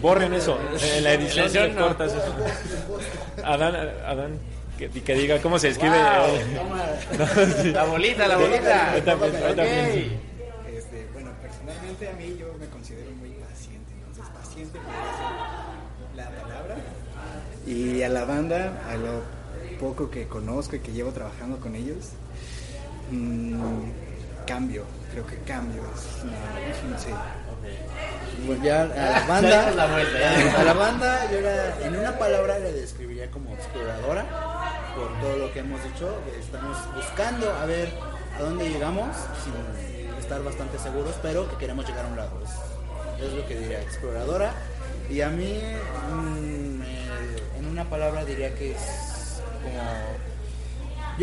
Borren 0.01 0.33
eso. 0.33 0.57
En 0.95 1.03
la 1.03 1.13
edición 1.13 1.47
En 1.47 1.53
la 1.53 1.61
edición 1.61 1.75
no. 1.75 1.81
cortas 1.87 2.13
eso. 2.13 3.43
Adán, 3.43 3.75
Adán, 4.05 4.39
que, 4.77 4.89
que 4.89 5.13
diga 5.15 5.41
cómo 5.41 5.57
se 5.57 5.69
escribe. 5.69 5.95
Wow, 5.97 6.35
eh. 6.35 7.71
La 7.73 7.85
bolita, 7.85 8.27
la 8.27 8.37
bolita. 8.37 8.91
Ahorita 8.91 9.17
pienso, 9.17 9.37
ahorita 9.37 9.61
Ok. 9.63 9.67
pienso. 9.69 10.15
Este, 10.77 11.07
bueno, 11.13 11.31
personalmente 11.41 12.09
a 12.09 12.13
mí 12.13 12.35
yo 12.39 12.53
me 12.59 12.67
considero 12.67 13.11
muy 13.11 13.29
paciente, 13.31 13.91
entonces 13.97 14.25
paciente 14.33 14.77
ser 14.77 16.15
la 16.17 16.29
palabra. 16.29 16.75
Y 17.65 18.01
a 18.03 18.09
la 18.09 18.25
banda, 18.25 18.83
a 18.89 18.95
lo 18.95 19.21
poco 19.79 20.09
que 20.11 20.27
conozco 20.27 20.75
y 20.75 20.79
que 20.79 20.91
llevo 20.91 21.11
trabajando 21.11 21.57
con 21.59 21.75
ellos, 21.75 22.09
mm, 23.11 23.91
cambio, 24.47 24.85
creo 25.11 25.25
que 25.25 25.37
cambio 25.39 25.81
es 25.95 26.83
una, 26.83 26.97
sí. 26.99 27.09
Pues 28.47 28.61
ya 28.63 28.81
a 28.83 28.85
la 28.85 29.25
banda, 29.27 29.67
a 29.67 30.63
la 30.63 30.73
banda 30.73 31.31
yo 31.31 31.41
la- 31.41 31.85
en 31.85 31.95
una 31.95 32.17
palabra 32.17 32.57
le 32.59 32.71
describiría 32.73 33.29
como 33.29 33.53
exploradora 33.53 34.25
por 34.95 35.19
todo 35.21 35.37
lo 35.37 35.53
que 35.53 35.59
hemos 35.59 35.83
dicho. 35.83 36.09
Estamos 36.39 36.77
buscando 36.95 37.51
a 37.53 37.65
ver 37.65 37.89
a 38.37 38.41
dónde 38.41 38.67
llegamos 38.69 39.15
sin 39.43 40.17
estar 40.19 40.43
bastante 40.43 40.79
seguros, 40.79 41.13
pero 41.21 41.47
que 41.49 41.57
queremos 41.57 41.87
llegar 41.87 42.05
a 42.05 42.07
un 42.07 42.15
lado. 42.17 42.41
Es, 42.43 43.23
es 43.27 43.33
lo 43.33 43.45
que 43.47 43.55
diría 43.59 43.81
exploradora. 43.81 44.53
Y 45.09 45.21
a 45.21 45.29
mí, 45.29 45.61
mm, 46.13 46.81
en 47.59 47.65
una 47.69 47.85
palabra 47.89 48.25
diría 48.25 48.55
que 48.55 48.71
es 48.71 48.81
como 49.61 49.81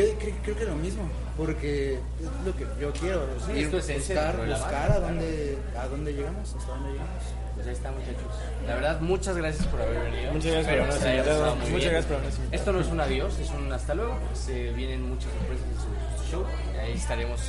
yo 0.07 0.19
cre- 0.19 0.35
creo, 0.43 0.57
que 0.57 0.65
lo 0.65 0.75
mismo, 0.77 1.03
porque 1.37 1.95
es 1.95 2.01
lo 2.47 2.55
que 2.57 2.67
yo 2.81 2.93
quiero, 2.93 3.27
Sí, 3.47 3.53
ir, 3.53 3.65
es 3.67 3.71
tu 3.71 3.77
esencia 3.79 4.15
buscar, 4.33 4.47
buscar 4.47 4.93
a 4.93 5.01
dónde, 5.01 5.59
a 5.79 5.87
dónde 5.89 6.13
llegamos, 6.15 6.55
hasta 6.55 6.73
dónde 6.73 6.91
llegamos. 6.93 7.23
Pues 7.55 7.67
ahí 7.67 7.73
está, 7.73 7.91
muchachos. 7.91 8.23
La 8.69 8.75
verdad, 8.77 9.01
muchas 9.01 9.37
gracias 9.37 9.67
por 9.67 9.83
haber 9.83 10.01
venido. 10.13 10.33
Muchas 10.33 10.53
gracias 10.53 10.67
por 10.67 10.79
Espero 10.79 10.83
habernos 10.85 11.01
se 11.03 11.09
haya 11.09 11.19
invitado. 11.19 11.57
Muchas 11.57 11.69
bien. 11.71 11.91
gracias 11.91 12.05
por 12.07 12.15
habernos 12.17 12.35
invitado. 12.39 12.57
Esto 12.61 12.73
no 12.73 12.81
es 12.81 12.87
un 12.87 13.01
adiós, 13.01 13.39
es 13.41 13.51
un 13.51 13.73
hasta 13.73 13.95
luego. 13.95 14.19
Se 14.35 14.71
vienen 14.73 15.03
muchas 15.09 15.33
sorpresas 15.33 15.67
en 15.67 15.75
su, 15.75 16.25
su 16.25 16.31
show. 16.31 16.45
Y 16.75 16.79
ahí 16.79 16.93
estaremos 16.93 17.41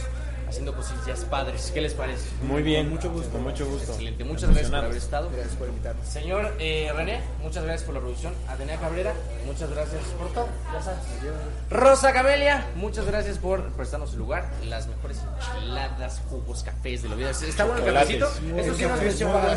haciendo 0.49 0.75
cosillas 0.75 1.25
padres. 1.25 1.71
¿Qué 1.73 1.81
les 1.81 1.93
parece? 1.93 2.27
Muy 2.43 2.61
bien, 2.61 2.85
Con 2.87 2.95
mucho 2.95 3.11
gusto. 3.11 3.31
Con 3.31 3.43
mucho 3.43 3.65
gusto. 3.65 3.91
Excelente. 3.91 4.23
Muchas 4.23 4.49
gracias 4.49 4.69
por 4.69 4.79
haber 4.79 4.97
estado. 4.97 5.29
Gracias 5.31 5.55
por 5.55 5.67
invitarnos. 5.67 6.07
Señor 6.07 6.55
eh, 6.59 6.91
René, 6.95 7.21
muchas 7.41 7.63
gracias 7.63 7.83
por 7.83 7.95
la 7.95 8.01
producción. 8.01 8.33
Atenea 8.47 8.77
Cabrera, 8.77 9.13
muchas 9.45 9.69
gracias 9.69 10.01
por 10.17 10.33
todo. 10.33 10.49
Ya 10.73 10.81
sabes. 10.81 10.99
Rosa 11.69 12.13
Camelia, 12.13 12.65
muchas 12.75 13.05
gracias 13.05 13.37
por 13.37 13.63
prestarnos 13.73 14.13
el 14.13 14.19
lugar. 14.19 14.49
Las 14.67 14.87
mejores 14.87 15.19
enchiladas, 15.53 16.21
jugos, 16.29 16.63
cafés 16.63 17.03
de 17.03 17.09
la 17.09 17.15
vida. 17.15 17.31
¿Está 17.31 17.65
bueno 17.65 17.85
el 17.85 17.93
cafecito? 17.93 18.27
Eso 18.57 18.75
sí 18.75 18.85
nos 18.85 19.01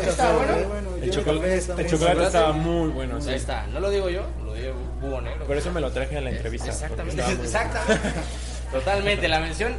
está 0.07 0.33
bueno. 0.33 0.53
El 1.01 1.11
chocolate, 1.11 1.55
el 1.55 1.89
chocolate 1.89 2.23
estaba 2.23 2.51
muy 2.53 2.89
bueno, 2.89 3.19
sí. 3.19 3.29
Ahí 3.29 3.35
está. 3.35 3.67
No 3.67 3.79
lo 3.79 3.89
digo 3.89 4.09
yo, 4.09 4.25
lo 4.45 4.53
digo 4.53 4.73
Búho 5.01 5.21
Negro. 5.21 5.45
Por 5.45 5.57
eso 5.57 5.71
me 5.71 5.81
lo 5.81 5.91
traje 5.91 6.17
a 6.17 6.21
la 6.21 6.29
entrevista. 6.29 6.69
Exactamente, 6.69 7.23
exactamente. 7.43 8.09
Totalmente, 8.73 9.27
la 9.27 9.39
mención 9.39 9.73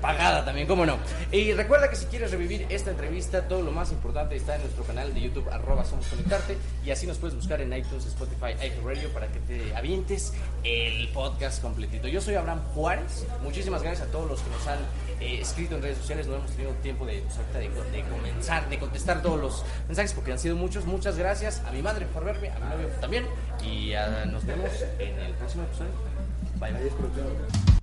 pagada 0.00 0.44
también, 0.44 0.66
cómo 0.66 0.84
no. 0.86 0.98
Y 1.32 1.52
recuerda 1.52 1.88
que 1.88 1.96
si 1.96 2.06
quieres 2.06 2.30
revivir 2.30 2.66
esta 2.68 2.90
entrevista, 2.90 3.46
todo 3.48 3.62
lo 3.62 3.70
más 3.70 3.92
importante 3.92 4.36
está 4.36 4.56
en 4.56 4.62
nuestro 4.62 4.84
canal 4.84 5.12
de 5.14 5.20
YouTube, 5.20 5.48
arroba 5.50 5.84
Somos 5.84 6.06
Conectarte, 6.06 6.56
y 6.84 6.90
así 6.90 7.06
nos 7.06 7.18
puedes 7.18 7.36
buscar 7.36 7.60
en 7.60 7.72
iTunes, 7.72 8.06
Spotify, 8.06 8.54
iHeartRadio 8.60 9.12
para 9.12 9.28
que 9.28 9.38
te 9.40 9.74
avientes 9.76 10.32
el 10.64 11.08
podcast 11.08 11.62
completito. 11.62 12.08
Yo 12.08 12.20
soy 12.20 12.34
Abraham 12.34 12.62
Juárez, 12.74 13.26
muchísimas 13.42 13.82
gracias 13.82 14.08
a 14.08 14.10
todos 14.10 14.28
los 14.28 14.40
que 14.40 14.50
nos 14.50 14.66
han 14.66 14.78
eh, 15.20 15.40
escrito 15.40 15.76
en 15.76 15.82
redes 15.82 15.98
sociales, 15.98 16.26
no 16.26 16.36
hemos 16.36 16.50
tenido 16.50 16.72
tiempo 16.74 17.06
de, 17.06 17.22
pues, 17.22 17.36
de, 17.52 17.96
de 17.96 18.02
comenzar, 18.08 18.68
de 18.68 18.78
contestar 18.78 19.22
todos 19.22 19.40
los 19.40 19.64
mensajes 19.86 20.12
porque 20.12 20.32
han 20.32 20.38
sido 20.38 20.56
muchos, 20.56 20.86
muchas 20.86 21.16
gracias 21.16 21.62
a 21.66 21.72
mi 21.72 21.82
madre 21.82 22.06
por 22.06 22.24
verme, 22.24 22.50
a 22.50 22.58
mi 22.58 22.68
novio 22.68 22.88
también, 23.00 23.26
y 23.64 23.92
ah, 23.94 24.24
nos 24.26 24.44
vemos 24.44 24.70
en 24.98 25.18
el 25.18 25.34
próximo 25.34 25.64
episodio. 25.64 25.92
Bye 26.58 26.72
bye. 26.72 27.77